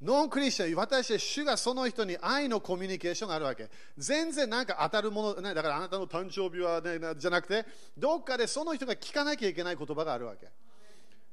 [0.00, 3.68] ノンクリスチャン、私たち主がその人に愛のコミュニケーションがあるわけ。
[3.98, 7.66] 全然なんか当たるもの、ね、だからあなたの誕生日は、ね、じゃなくて、
[7.98, 10.48] どっかでその人が聞かなきゃいけない言葉があるわけ。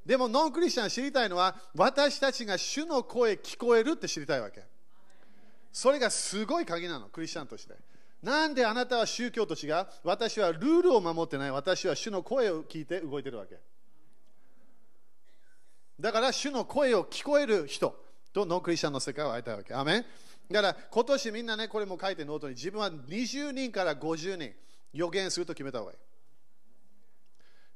[0.06, 4.66] でもノンクリスチャン知りたいのは、私たちが主の声聞こえるって知りたいわけ。
[5.72, 7.74] それがすごい鍵なの、クリスチャンとして。
[8.22, 9.86] なんであなたは宗教と違う？
[10.04, 11.52] 私はルールを守ってない。
[11.52, 13.58] 私は主の声を聞いて動いてるわけ。
[16.00, 17.96] だから主の声を聞こえる人。
[18.34, 19.74] とノンクリスチャンの世界を会いたいわけ。
[19.74, 20.06] アーメン
[20.52, 24.54] だから今年みんなね、これも書いてノートに自分は20人から50人
[24.94, 25.98] 予言すると決めた方がいい。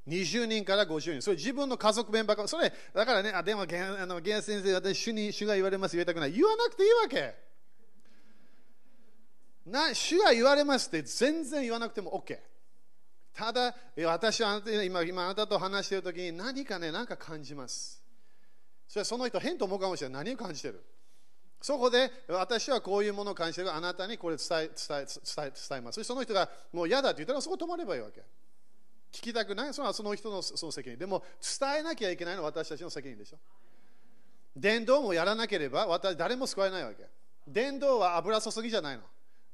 [0.07, 1.21] 20人から50人。
[1.21, 2.47] それ自分の家族メンバーか。
[2.47, 3.65] それ、だからね、あでも、あ
[4.05, 6.31] の源先生、私、主に主が言われます、言いたくない。
[6.31, 7.50] 言わなくていいわけ。
[9.65, 12.37] な主が言われますって全然言わなくても OK。
[13.33, 13.73] ただ、
[14.05, 18.03] 私は今今あなたと話しているときに何かね、何か感じます。
[18.87, 20.25] それはその人変と思うかもしれない。
[20.25, 20.83] 何を感じてる？
[21.61, 26.03] そこで私はこういうものを感じてるあなたにこれ伝え伝え伝え伝えます。
[26.03, 28.21] その人がもう嫌だって言ったらそこ止まればいいわけ。
[29.13, 29.73] 聞きたくない？
[29.73, 30.97] それはその人のその責任。
[30.97, 31.23] でも
[31.59, 33.37] 伝えなきゃいけないのは私たちの責任でしょ。
[34.55, 37.05] 伝道もやらなければ私誰も救えないわけ。
[37.47, 39.03] 伝道は油注ぎじゃないの。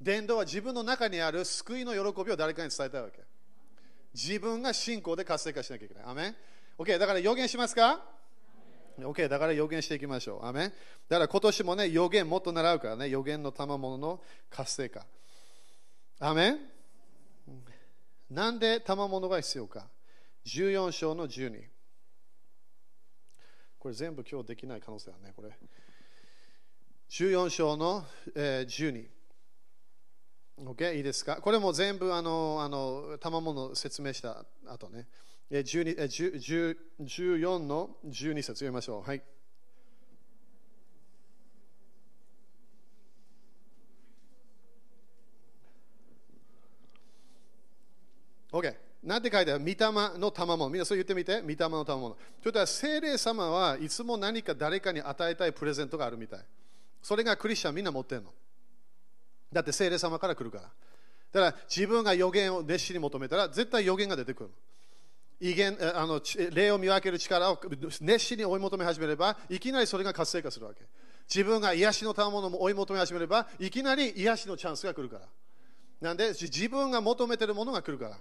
[0.01, 3.21] 伝道は自分の中にある救いの喜びを誰かに伝えたいわけ。
[4.13, 6.03] 自分が信仰で活性化しなきゃいけない。
[6.05, 6.35] アメン
[6.77, 8.03] ?OK、だから予言しますか
[8.99, 10.45] ？OK、だから予言していきましょう。
[10.45, 10.71] アメ
[11.07, 15.05] だから今年もね、予言もっと習うからね、予言の賜物の活性化。
[16.19, 16.57] アメ
[18.29, 19.87] なんで賜物が必要か
[20.45, 21.63] ?14 章の12。
[23.79, 25.57] これ全部今日できない可能性はね、これ。
[27.09, 28.05] 14章の、
[28.35, 29.16] えー、12。
[30.59, 31.35] OK、いいですか？
[31.35, 35.07] これも全部あの、あの、賜物説明した後ね。
[35.51, 39.07] 14の12節読みましょう。
[39.07, 39.21] はい。
[48.51, 48.75] OK。
[49.03, 49.63] なんて書いてある？
[49.63, 49.75] 御霊
[50.19, 50.69] の賜物。
[50.71, 51.39] みんなそう言ってみて。
[51.41, 52.15] 御霊の賜物。
[52.15, 56.39] ということは、聖霊様はいつも何か誰かに与えたいプレゼントがあるみたい。
[57.03, 58.33] それがクリスチャンみんな持ってるの。
[59.51, 60.63] だって聖霊様から来るから。
[60.63, 64.49] だから自分が予言を熱心に求めたら絶対予言が出てくる。
[65.39, 66.19] 威厳あの
[66.51, 67.59] 霊を見分ける力を
[68.01, 70.81] 熱心に追い求め始めればいきなりそれが活性化するわけ
[71.29, 75.27] 自分が癒しの賜物も追い求め始めればいきなり癒しのチャンスが来るから
[76.01, 78.17] なんで自分が求めてるものが来るから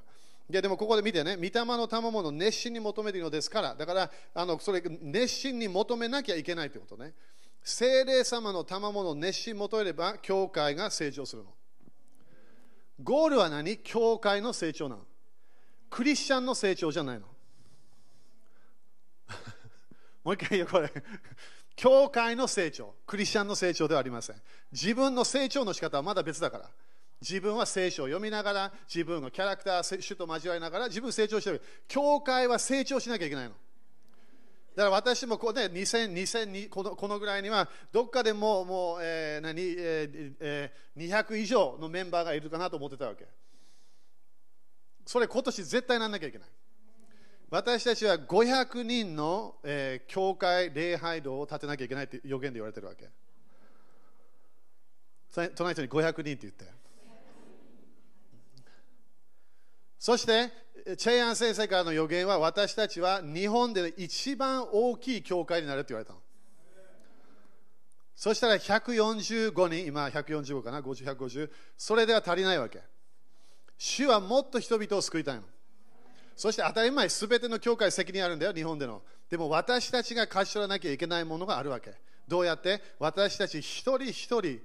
[0.48, 7.14] いやでもここで見てね、御霊の賜物を熱心に求めているのですから、だからあのそれ熱心に求めなきゃいけないということね。
[7.68, 11.52] 精霊様の賜物を熱心求めれば、教会が成長するの。
[13.02, 13.78] ゴールは何？
[13.78, 15.02] 教会の成長なの。
[15.90, 17.26] クリスチャンの成長じゃないの。
[20.22, 20.92] もう一回言うこれ。
[21.74, 24.40] 教会の成長、クリスチャンの成長ではありません。
[24.70, 26.70] 自分の成長の仕方はまだ別だから。
[27.20, 31.60] 自分は聖書を読みながら、自分のキャラクター、主と交わりながら、自分成長してる。
[31.88, 33.56] 教会は成長しなきゃいけないの。
[34.76, 43.26] だから私もこう、ね、2000 2000このこのぐらいには、どっかでももう、えー何えーえー、200以上のメンバーがいるかなと思ってたわけ。
[45.06, 46.48] それ今年絶対なんなきゃいけない。
[47.48, 53.08] 私たちは500人の、えー、教会礼拝堂を建てなきゃいけないって予言で言われてるわけ。
[55.32, 56.66] 隣の人に500人って言って。
[59.98, 60.52] そして、
[60.94, 66.20] チェイアン先生からの予言は、私たちは日本で一番大きい教会になるって言われたの。
[68.14, 72.80] そしたら145人、今145かな、50、150、それでは足りないわけ。
[73.76, 75.42] 主はもっと人々を救いたいの。
[76.36, 79.02] そして当たり前、すべての教会責任あるんだよ、日本での。
[79.28, 81.94] でも私たちが貸し取らなきゃいけないものがあるわけ。
[82.28, 82.80] どうやって？
[83.00, 84.60] 私たち一人一人、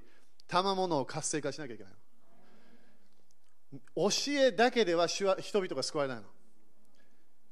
[0.47, 1.97] 賜物を活性化しなきゃいけないの。
[3.95, 6.23] 教えだけでは人々が救われないの。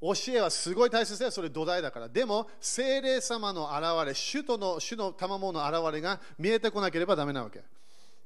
[0.02, 2.08] 教えはすごい大切だよ、それ土台だから。
[2.08, 7.62] でも、精霊様の現れ、主との主の賜物の現れが見えてこなければだめなわけ。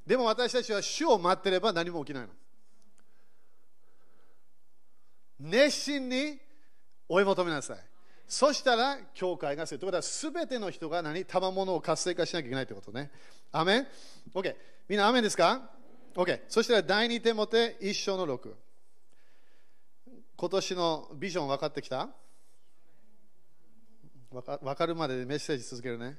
[0.06, 2.30] でも私たちは主を待ってれば何も起きないの。
[5.40, 6.40] 熱心に
[7.10, 7.78] 追い求めなさい。
[8.28, 9.80] そしたら、教会がする。
[9.80, 11.26] ということは、すべての人が何？
[11.26, 13.12] 賜物を活性化しなきゃいけないということね。
[13.52, 13.88] アメン
[14.34, 14.56] ?OK。
[14.88, 15.70] みんな、アメンですか？
[16.16, 16.42] ?OK。
[16.48, 18.54] そしたら、第2手もて1章の6。
[20.36, 22.10] 今年のビジョン分かってきた？
[24.32, 26.18] 分か分かるまでメッセージ続けるね。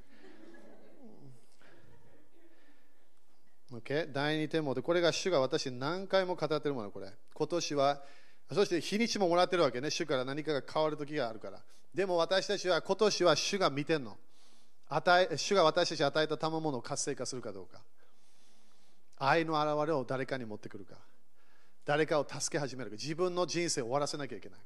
[3.73, 4.13] OK。
[4.13, 7.13] 第2手もて、これが主が私何回も語ってるもの、これ。
[7.35, 8.01] 今年は
[8.53, 9.91] そして日にちももらってるわけね。
[9.91, 11.59] 主から何かが変わる時があるから。
[11.95, 14.17] でも私たちは今年は主が見てんの。
[14.89, 17.81] 与え主が私たちに与えた賜物を活性化するかどうか。
[19.17, 20.97] 愛の現れを誰かに持ってくるか。
[21.85, 22.97] 誰かを助け始めるか。
[22.97, 24.59] 自分の人生を終わらせなきゃいけない。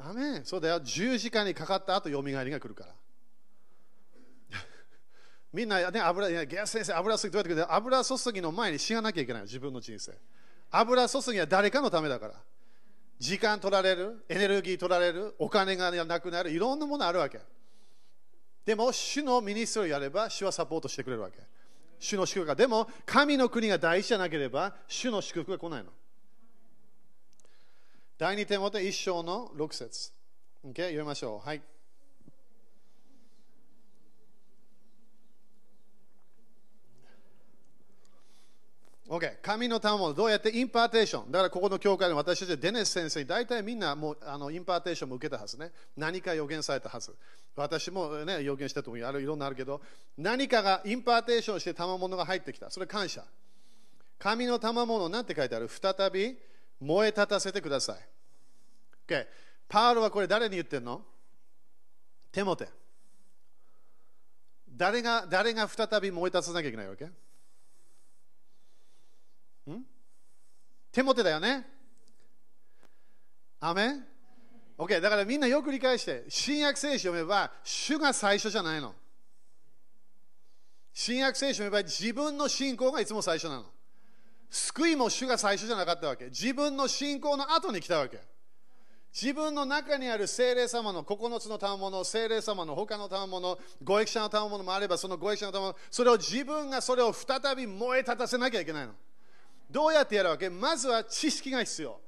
[0.00, 0.80] アメンそうだよ。
[0.80, 2.94] 十字架にかかった後、よみがえりが来るから。
[5.52, 7.72] みんな、ね、油、ゲア先生、油注ぎどうやってくる？
[7.72, 9.42] 油注ぎの前に死ななきゃいけない。
[9.42, 10.18] 自分の人生。
[10.70, 12.34] 油注ぎは誰かのためだから。
[13.18, 17.40] 時間取られる、エネルギー取られる、お金がなくなる、いろんなものあるわけ。
[18.64, 21.38] でも、主のミニストリーをやれば、主はサポートしてくれるわけ。
[22.04, 22.54] 主の祝福が。
[22.54, 25.90] でも、神の国が大事じゃなければ、主の祝福が来ないの。
[28.18, 30.12] 第2点もて1章の6節。
[30.66, 30.82] Okay?
[30.88, 31.46] 読みましょう。
[31.46, 31.62] はい。
[39.08, 45.72] OK、神の賜物どうやって impartation だからここの教会の私たちデネス先生大体みんなもうあの impartation も受けたはずね。
[45.96, 47.14] 何か予言されたはず。
[47.54, 49.02] 私も、ね、予言したと思う。
[49.04, 49.82] あるいろんなあるけど
[50.16, 52.70] 何かが impartation して賜物が入ってきた。
[52.70, 53.24] それ感謝。
[54.18, 56.38] 神の賜物なんて書いてある再び
[56.80, 57.98] 燃え立たせてください、
[59.06, 59.26] OK、
[59.68, 61.02] パウロはこれ誰に言ってんの？
[62.32, 62.68] テモテ。
[64.76, 67.06] 誰が誰が再び燃え立たなきゃいけないわけ？
[69.72, 69.84] ん？
[70.92, 71.66] 手モテだよね。
[73.60, 74.04] アメン
[74.76, 78.94] ?OK、だからみんなよく理解して、新約聖書を読めば、主が最初じゃないの。
[80.92, 83.64] 新約聖書を読めば、自分の信仰がいつも最初なの。
[84.50, 86.26] 救いも主が最初じゃなかったわけ。
[86.26, 88.20] 自分の信仰の後に来たわけ。
[89.12, 98.92] 自分の中にある精霊様の9つの賜物、精霊様の他の賜物、ご益者の賜物もあれば、そのご益者の賜物、それを自分がそれを再び燃え立たせなきゃいけないの。
[99.74, 100.48] どうやってやるわけ？
[100.48, 102.00] まずは知識が必要。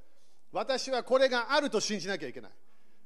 [0.53, 2.51] 私はこれがあると信じなきゃいけない。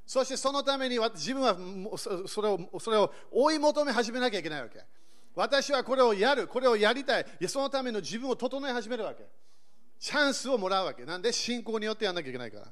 [0.06, 1.58] そしてそのために自分は
[1.98, 4.80] それをそれを追い求め始めなきゃいけないわけ。
[5.34, 7.26] 私はこれをやる、これをやりたい。
[7.40, 9.24] いそのための自分を整え始めるわけ。
[10.00, 11.06] チャンスをもらうわけ。
[11.06, 12.68] なんで信仰によってやらなきゃいけないから。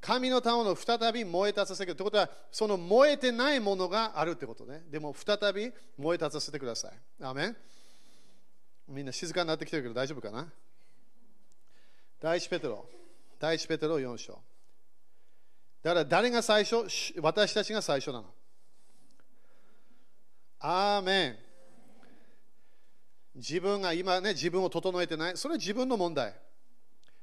[0.00, 4.84] 神の賜物を再び燃え立たせてということは、その燃えてないものがあるってことね。
[4.88, 7.24] でも再び燃え立たせてください。
[7.24, 7.56] アメン
[8.86, 10.46] みんな静かになってきてるけど大丈夫かな？
[12.20, 12.86] 第一ペテロ、
[13.38, 14.38] 第一ペテロ4章。
[15.82, 16.84] だから誰が最初
[17.20, 18.24] 私たちが最初なの？
[20.58, 21.36] アーメン。
[23.36, 25.36] 自分が今ね、自分を整えてない。
[25.36, 26.34] それは自分の問題。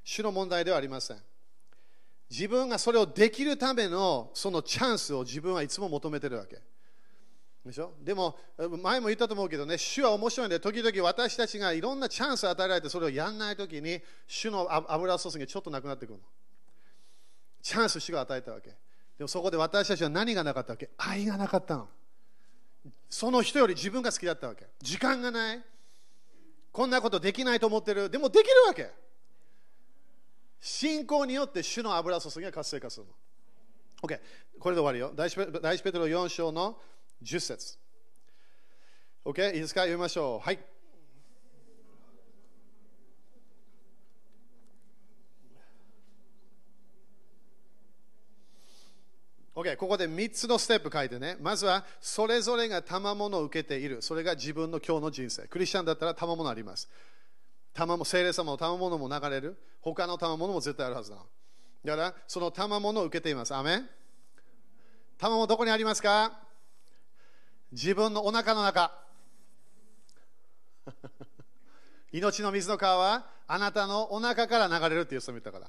[0.04, 1.18] 主の問題ではありません。
[2.30, 6.62] 自分がそれをできるためのそのチャンスを自分はいつも求めてるわけ。
[7.64, 7.94] でしょ？
[8.02, 8.38] でも、
[8.82, 16.24] 前も言ったと思うけどね、主は面白いんで、時々私たちがいろんなチャンスを与えられて、それをやらないときに、主の油注ぎがちょっとなくなってくるの。
[17.62, 18.68] チャンスを主が与えたわけ。
[18.68, 18.76] で
[19.20, 20.90] もそこで私たちは何がなかったわけ？
[20.98, 21.88] 愛がなかったの。
[23.08, 24.66] その人より自分が好きだったわけ。
[24.82, 25.62] 時間がない。
[26.70, 28.10] こんなことできないと思ってる。
[28.10, 28.90] でもできるわけ。
[30.60, 33.12] 信仰によって主の油注ぎが活性化するの。
[34.02, 34.20] OK
[34.58, 35.12] これで終わりよ。
[35.14, 36.76] 第一ペ第一ペテロ4章の
[37.22, 37.78] 10節
[39.24, 40.58] OK いいですか読みましょうはい
[49.54, 51.36] OK、ここで3つのステップ書いてね。
[51.40, 54.02] まずは、それぞれが賜物を受けている。
[54.02, 55.42] それが自分の今日の人生。
[55.46, 56.90] クリスチャンだったら賜物あります。
[57.72, 59.56] 賜物、聖霊様の賜物も流れる。
[59.80, 61.18] 他の賜物も絶対あるはずだ。
[61.84, 63.54] だから、その賜物を受けています。
[63.54, 63.88] アメン
[65.18, 66.43] 賜物どこにありますか？
[67.74, 68.92] 自分のお腹の中。
[72.12, 75.68] 命の水の川はあなたのお腹から流れるっていう人も言ったから。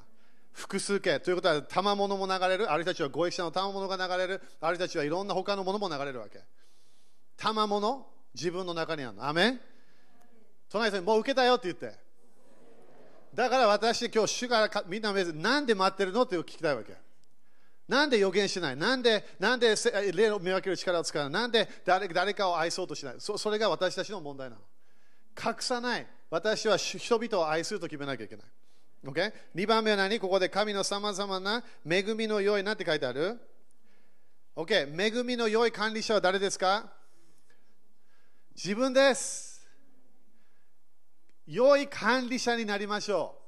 [0.54, 2.72] 複数形ということは賜物も流れる。
[2.72, 4.42] ある人たちはご益者の賜物が流れる。
[4.62, 6.44] ある人たちはいろんな他のものも流れるわけ。
[7.38, 9.28] 賜物自分の中にあるの。
[9.28, 9.62] アメン。
[10.70, 11.98] 隣人にもう受けたよって言って。
[13.34, 16.96] だから私今日主がみんな目なんで待ってるのって聞きたいわけ。
[17.88, 18.76] なんで予言しない？
[18.76, 19.76] なんでなんで
[20.14, 23.16] 霊を見分ける力を使うなんで誰誰かを愛そうとしない？
[23.20, 24.62] そそれが私たちの問題なの
[25.38, 28.46] 隠さない私は人々を愛すると決めなきゃいけない
[29.06, 29.32] Okay?
[29.54, 30.20] 2番目は何？
[30.20, 33.40] ここで神のさまざまな恵みの良いなって書いてある
[34.56, 35.20] ?OK？
[35.20, 36.92] 恵みの良い管理者は誰ですか？
[38.56, 39.68] 自分です。
[41.46, 43.45] 良い管理者になりましょう。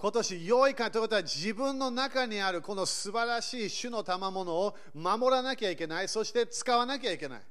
[0.00, 6.08] 今年良いかということは自分の中にあるこの素晴らしい種の賜物を守らなきゃいけない。
[6.08, 7.42] そして使わなきゃいけない。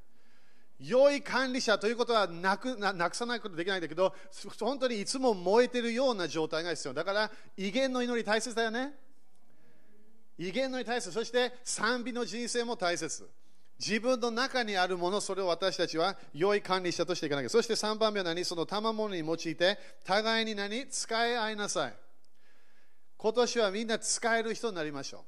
[0.79, 4.15] 良い管理者ということはなくなくさないことできないんだけど、
[4.59, 6.93] 本当にいつも燃えてるような状態が必要。
[6.95, 8.93] だから、威厳の祈り大切だよね。
[10.39, 11.11] 威厳の祈り大切。
[11.11, 13.29] そして賛美の人生も大切。
[13.77, 17.49] 自分の中にあるもの、それを私たちは良い管理者としていかなきゃ。
[17.49, 18.43] そして3番目は何？
[18.43, 20.87] その賜物に用いて、互いに何？
[20.87, 21.93] 使い合いなさい。
[23.19, 25.21] 今年はみんな使える人になりましょう。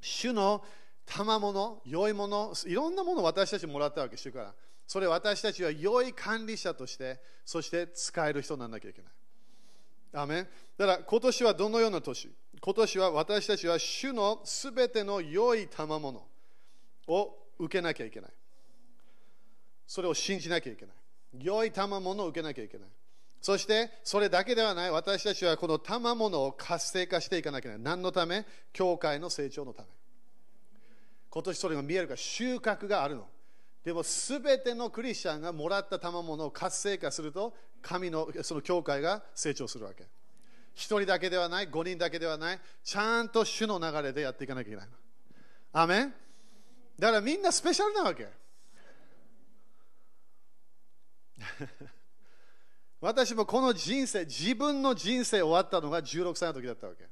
[0.00, 0.64] 主の
[1.06, 4.54] 賜物、良いもの、いろんなものを私たちもらったわけ、主から。
[4.88, 9.12] それ私たちは良い管理者として、そして使える人にならなきゃいけない。
[10.14, 12.28] アメだから今年はどのような年？
[12.60, 16.26] 今年は私たちは主のすべての良い賜物
[17.06, 18.30] を受けなきゃいけない。
[19.86, 20.94] それを信じなきゃいけない。
[21.44, 22.88] 良い賜物を受けなきゃいけない。
[23.40, 24.90] そしてそれだけではない。
[24.90, 27.84] 私たちはこの賜物を活性化していかなきゃいけない。
[27.84, 28.44] 何のため？
[28.72, 29.88] 教会の成長のため。
[31.30, 33.26] 今年それが見えるか収穫があるの。
[33.82, 40.04] でも全てのクリスチャンがもらった賜物を活性化すると神のその教会が成長するわけ。
[40.74, 41.66] 一人だけではない。
[41.66, 42.60] 五人だけではない。
[42.84, 44.88] ちゃんと主の流れでやっていかなきゃいけない。
[45.72, 46.14] アメン？
[46.98, 48.28] だからみんなスペシャルなわけ。
[53.00, 57.08] 私もこの人生自分の人生終わったのが16歳の時だったわけ。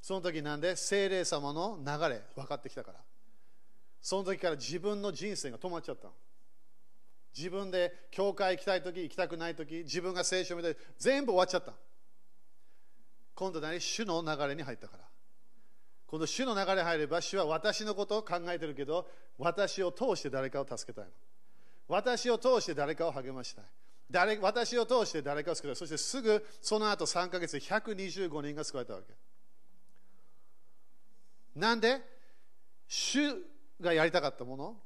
[0.00, 2.98] その時なんで精霊様の流れ分かってきたから。
[4.00, 6.14] その時から自分の人生が止まっちゃったの。
[7.36, 11.74] 自分で教会行きたい時行きたくない時自分が聖書を見て全部終わっちゃった
[13.34, 13.78] 今度何？
[13.78, 15.04] 主の流れに入ったから。
[16.06, 21.10] 今度主の流れに入れば主は私のことを考えてるけど私を通して誰かを助けたいの。
[21.88, 23.64] 私を通して誰かを励ましたい。
[24.10, 25.76] 誰私を通して誰かを救いたい。
[25.76, 29.14] そしてすぐその後3ヶ月で125人が救われたわけ。
[31.54, 32.00] なんで？
[32.88, 33.34] 主
[33.80, 34.76] がやりたかったもの。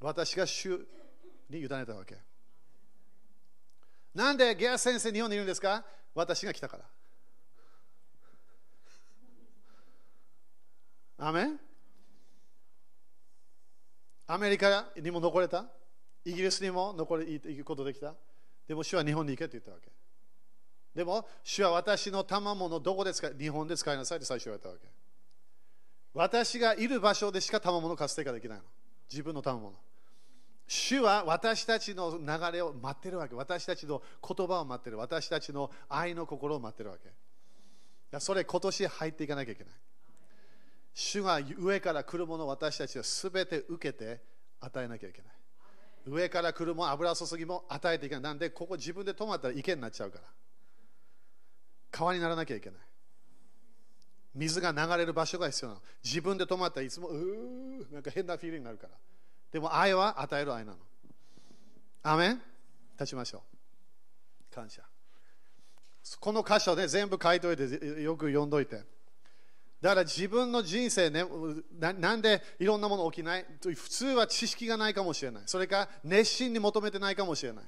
[0.00, 0.80] 私が主
[1.50, 2.16] に委ねたわけ。
[4.14, 5.84] なんでゲア先生日本にいるんですか？
[6.14, 6.84] 私が来たから。
[11.26, 11.48] アメ
[14.26, 15.66] アメリカにも残れた？
[16.24, 18.14] イギリスにも残り行くことできた？
[18.66, 19.90] でも主は日本に行けって言ったわけ
[20.94, 24.88] でも主は私の賜物どこで使い日本で使いなさいって最初言われたわけ
[26.14, 28.64] 私がいる場所でしか賜物活性化できないの。
[29.10, 29.74] 自分の賜物。
[30.68, 33.34] 主は私たちの流れを待ってるわけ。
[33.34, 34.96] 私たちの言葉を待ってる。
[34.96, 36.96] 私たちの愛の心を待ってるわ
[38.12, 38.20] け。
[38.20, 39.72] それ今年入っていかなきゃいけない。
[40.94, 44.20] 主が上から来るものを私たちは全て受けて
[44.60, 45.32] 与えなきゃいけない。
[46.06, 48.22] 上から来るも、油注ぎも与えていけない。
[48.22, 50.24] なんで、ここ自分で止まったら池になっちゃうから。
[51.90, 52.78] 川にならなきゃいけない。
[54.34, 55.82] 水が流れる場所が必要なの。
[56.02, 58.94] 自分で止まったらいつもうーなんか変なフィーリングになるから。
[59.52, 60.78] でも愛は与える愛なの。
[62.02, 62.42] アメン？
[62.98, 63.44] 立ちましょ
[64.52, 64.54] う。
[64.54, 64.82] 感謝。
[66.18, 67.62] この箇所で全部書いておいて
[68.02, 68.82] よく読んどいて。
[69.84, 71.26] だから自分の人生ね
[71.78, 75.42] な、なんでいろんなもの起きない普通は知識がないかもしれない。
[75.44, 77.64] それか熱心に求めてないかもしれない。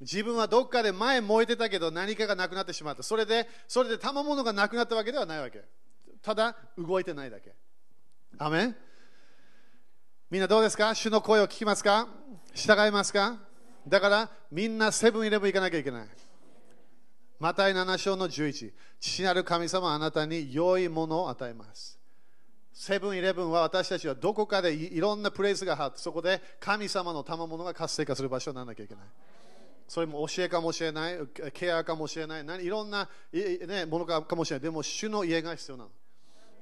[0.00, 3.02] 自分はどっかで前燃えてたけど何かがなくなってしまった。
[3.02, 5.62] それで、それで賜物がなくなったわけではないわけ。
[6.22, 7.54] ただ動いてないだけ。
[8.38, 8.76] アメン？
[10.30, 10.94] みんなどうですか？
[10.94, 12.08] 主の声を聞きますか？
[12.54, 13.36] 従いますか？
[13.86, 16.08] だからみんなセブンイレブン行かなきゃいけない。
[17.38, 18.72] マタイ7章の11。
[19.00, 21.98] 父なる神様はあなたに良いものを与えます。
[22.72, 29.04] セブンイレブンは私たちはどこかでいろんなプレイスがあって、そこで神様の賜物が活性化する場所にならなきゃいけない。
[29.86, 31.18] それも教えかもしれない、
[31.52, 34.62] ケアかもしれない、何いろんな、ね、ものかもしれない。
[34.62, 35.90] でも、主の家が必要なの。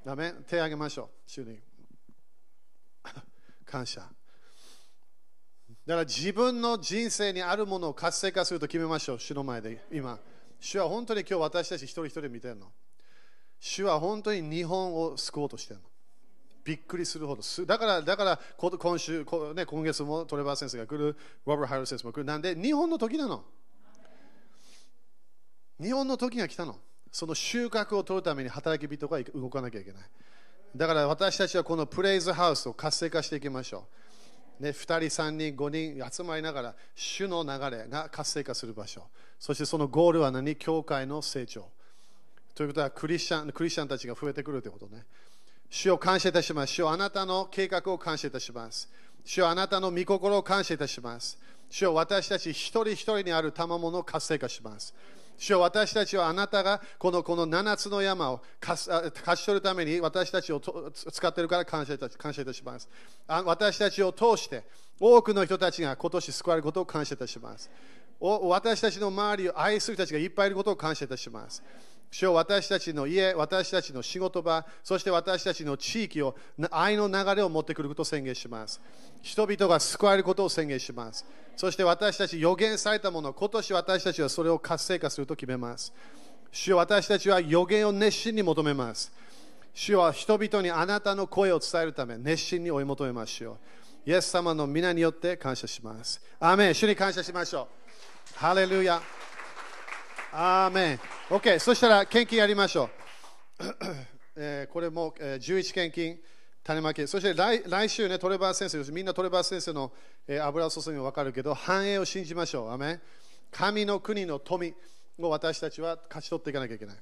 [0.05, 0.33] ダメ？
[0.49, 1.61] 手を挙げましょう、主に。
[3.65, 4.01] 感謝。
[4.01, 4.07] だ
[5.95, 10.19] から自分の人生にあるものを活性化すると決めましょう、主の前で今。
[10.63, 12.69] 主は本当に今日私たち一人一人見てるの？
[13.59, 15.87] 主は本当に日本を救おうとしてるの？
[16.65, 17.43] びっくりするほど。
[17.67, 22.25] だから、だから今週、ね、今月もトレバー先生が来る、ロバー・ハイル先生も来る。
[22.25, 23.43] なんで、日本の時なの。
[25.81, 26.77] 日本の時が来たの。
[27.11, 30.03] その収穫を取るために働き人が動かなきゃいけない。
[30.77, 33.83] だから私たちはこのプレイズハウスを活性化していきましょう。
[34.63, 39.03] ね、2人、3人、5人集まりながら、主の流れが活性化する場所。
[39.39, 40.55] そしてそのゴールは何？
[40.55, 41.67] 教会の成長。
[42.55, 45.05] ということはクリスチャンクリスチャンたちが増えてくるということね。
[45.69, 46.75] 主を感謝いたします。
[46.75, 48.89] 主をあなたの計画を感謝いたします。
[49.25, 51.39] 主をあなたの御心を感謝いたします。
[51.69, 54.95] 主を私たち一人一人にある賜物を活性化します。
[55.37, 62.89] 主は私たちはあなたがこのこの7つの山を勝ち取るために私たちを使っているから感謝いた感謝いたします。
[63.27, 64.65] 私たちを通して
[65.01, 67.71] 多くの人たちが今年救われることを感謝いたします。
[68.21, 71.63] 私たちの周りを愛する人たちがいっぱいいることを感謝いたします。
[72.13, 76.37] 主よ私たちの家、私たちの仕事場、そして私たちの地域を
[76.71, 78.83] 愛の流れを持ってくることを宣言します。
[79.23, 81.25] 人々が救われることを宣言します。
[81.57, 85.91] そして私たち予言されたもの、今年私たちはそれを活性化すると決めます。
[86.51, 89.11] 主よ私たちは予言を熱心に求めます。
[89.73, 93.53] 主は人々にあなたの声を伝えるため熱心に追い求めましょ
[94.07, 94.11] う。
[94.11, 96.21] イエス様の皆によって感謝します。
[96.39, 97.69] アーメン主に感謝しましょ
[98.37, 98.39] う。
[98.39, 99.01] ハレルヤ。
[100.35, 101.01] アーメン。
[101.29, 102.91] OK、そしたら献金やりましょう。
[104.35, 106.19] えー、これも、えー、11献金、
[106.65, 107.07] 種まき。
[107.07, 109.93] そして来来週ね、トレバー先生、みんなトレバー先生の、
[110.27, 112.71] えー、油注ぎも分かるけど、繁栄を信じましょう。
[112.71, 113.03] アーメン
[113.51, 114.75] 神の国の富
[115.19, 116.97] を私たちは勝ち取っていかなきゃいけない。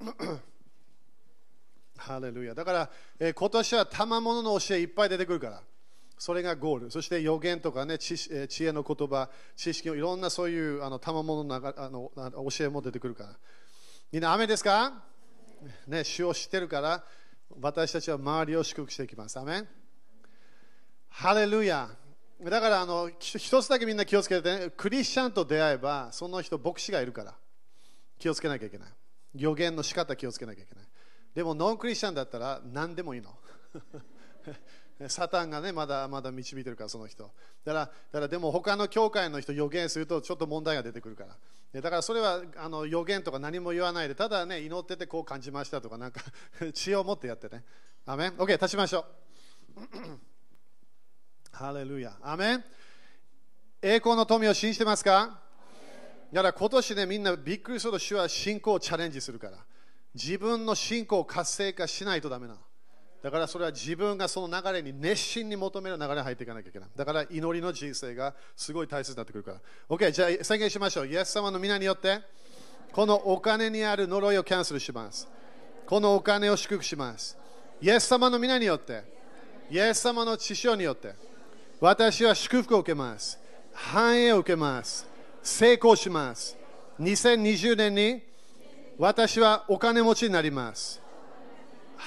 [1.98, 2.54] ハレルヤ。
[2.54, 5.62] だから、えー、今年は賜物の教えいっぱい出てくるから。
[6.18, 6.90] それがゴール。
[6.90, 8.16] そして予言とかね、知
[8.48, 12.10] 知恵の言葉、知識をいろんなそういうあの賜物のあの
[12.50, 13.36] 教えも出てくるから。
[14.12, 15.04] みんな雨ですか？
[15.86, 17.04] ね、主を知ってるから、
[17.60, 19.38] 私たちは周りを祝福していきます。
[19.38, 19.68] アメン
[21.08, 21.88] ハレルヤ。
[22.42, 27.34] だからあの一つだけみんな気をつけて、ね、クリスチャンと出会えば、その人、牧師がいるから
[28.18, 28.88] 気をつけなきゃいけない。
[29.34, 30.84] 予言の仕方気をつけなきゃいけない。
[31.34, 33.34] でも、ノンクリスチャンだったら何でもいいの。
[35.08, 37.24] サタンがね、まだまだ導いてるから、その人。
[37.64, 41.36] だから、だからでも他の教会の人予言するとちょっと問題が出てくるから。
[41.80, 46.20] だからそれはあの予言とか何も言わないで、ただね、祈っててこう感じましたとか、なんか
[46.74, 47.64] 知恵を持ってやってね。
[48.04, 49.06] アメン ?OK、立ちましょ
[49.76, 49.80] う。
[51.52, 52.16] ハレルヤ。
[52.22, 52.64] アメン
[53.80, 55.40] 栄光の富を信じてますか？
[56.32, 59.58] だから今年ね、みんなびっくりすると主は信仰をチャレンジするから。
[60.14, 62.60] 自分の信仰を活性化しないとダメなの。
[63.22, 66.88] だからそれは自分がその流れに熱心に求める流れに入っていかなきゃいけない。
[66.96, 69.60] だから祈りの人生がすごい大切になってくるから。
[69.88, 71.06] OK、じゃあ宣言しましょう。
[71.06, 72.20] イエス様の皆によって、
[72.92, 75.28] このお金にある呪いをキャンセルします。
[75.86, 77.38] このお金を祝福します。
[77.80, 79.04] イエス様の皆によって、
[79.70, 81.14] イエス様の知性によって、
[81.80, 83.38] 私は祝福を受けます。
[83.72, 85.06] 繁栄を受けます。
[85.42, 86.56] 成功します。
[87.00, 88.22] 2020年に
[88.98, 91.01] 私はお金持ちになります。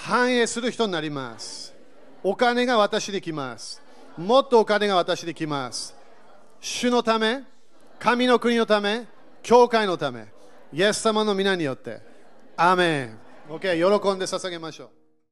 [0.04, 1.74] 反映する人になります。
[2.24, 3.82] お金が私で来ます。
[4.18, 5.96] もっとお金が私で来ます。
[6.60, 7.44] 主のため、
[8.00, 9.08] 神の国のため、
[9.42, 10.28] 教会のため、
[10.74, 12.02] イエス様の皆によって。
[12.58, 13.20] アーメン。
[13.50, 14.90] OK、喜んで捧げましょう。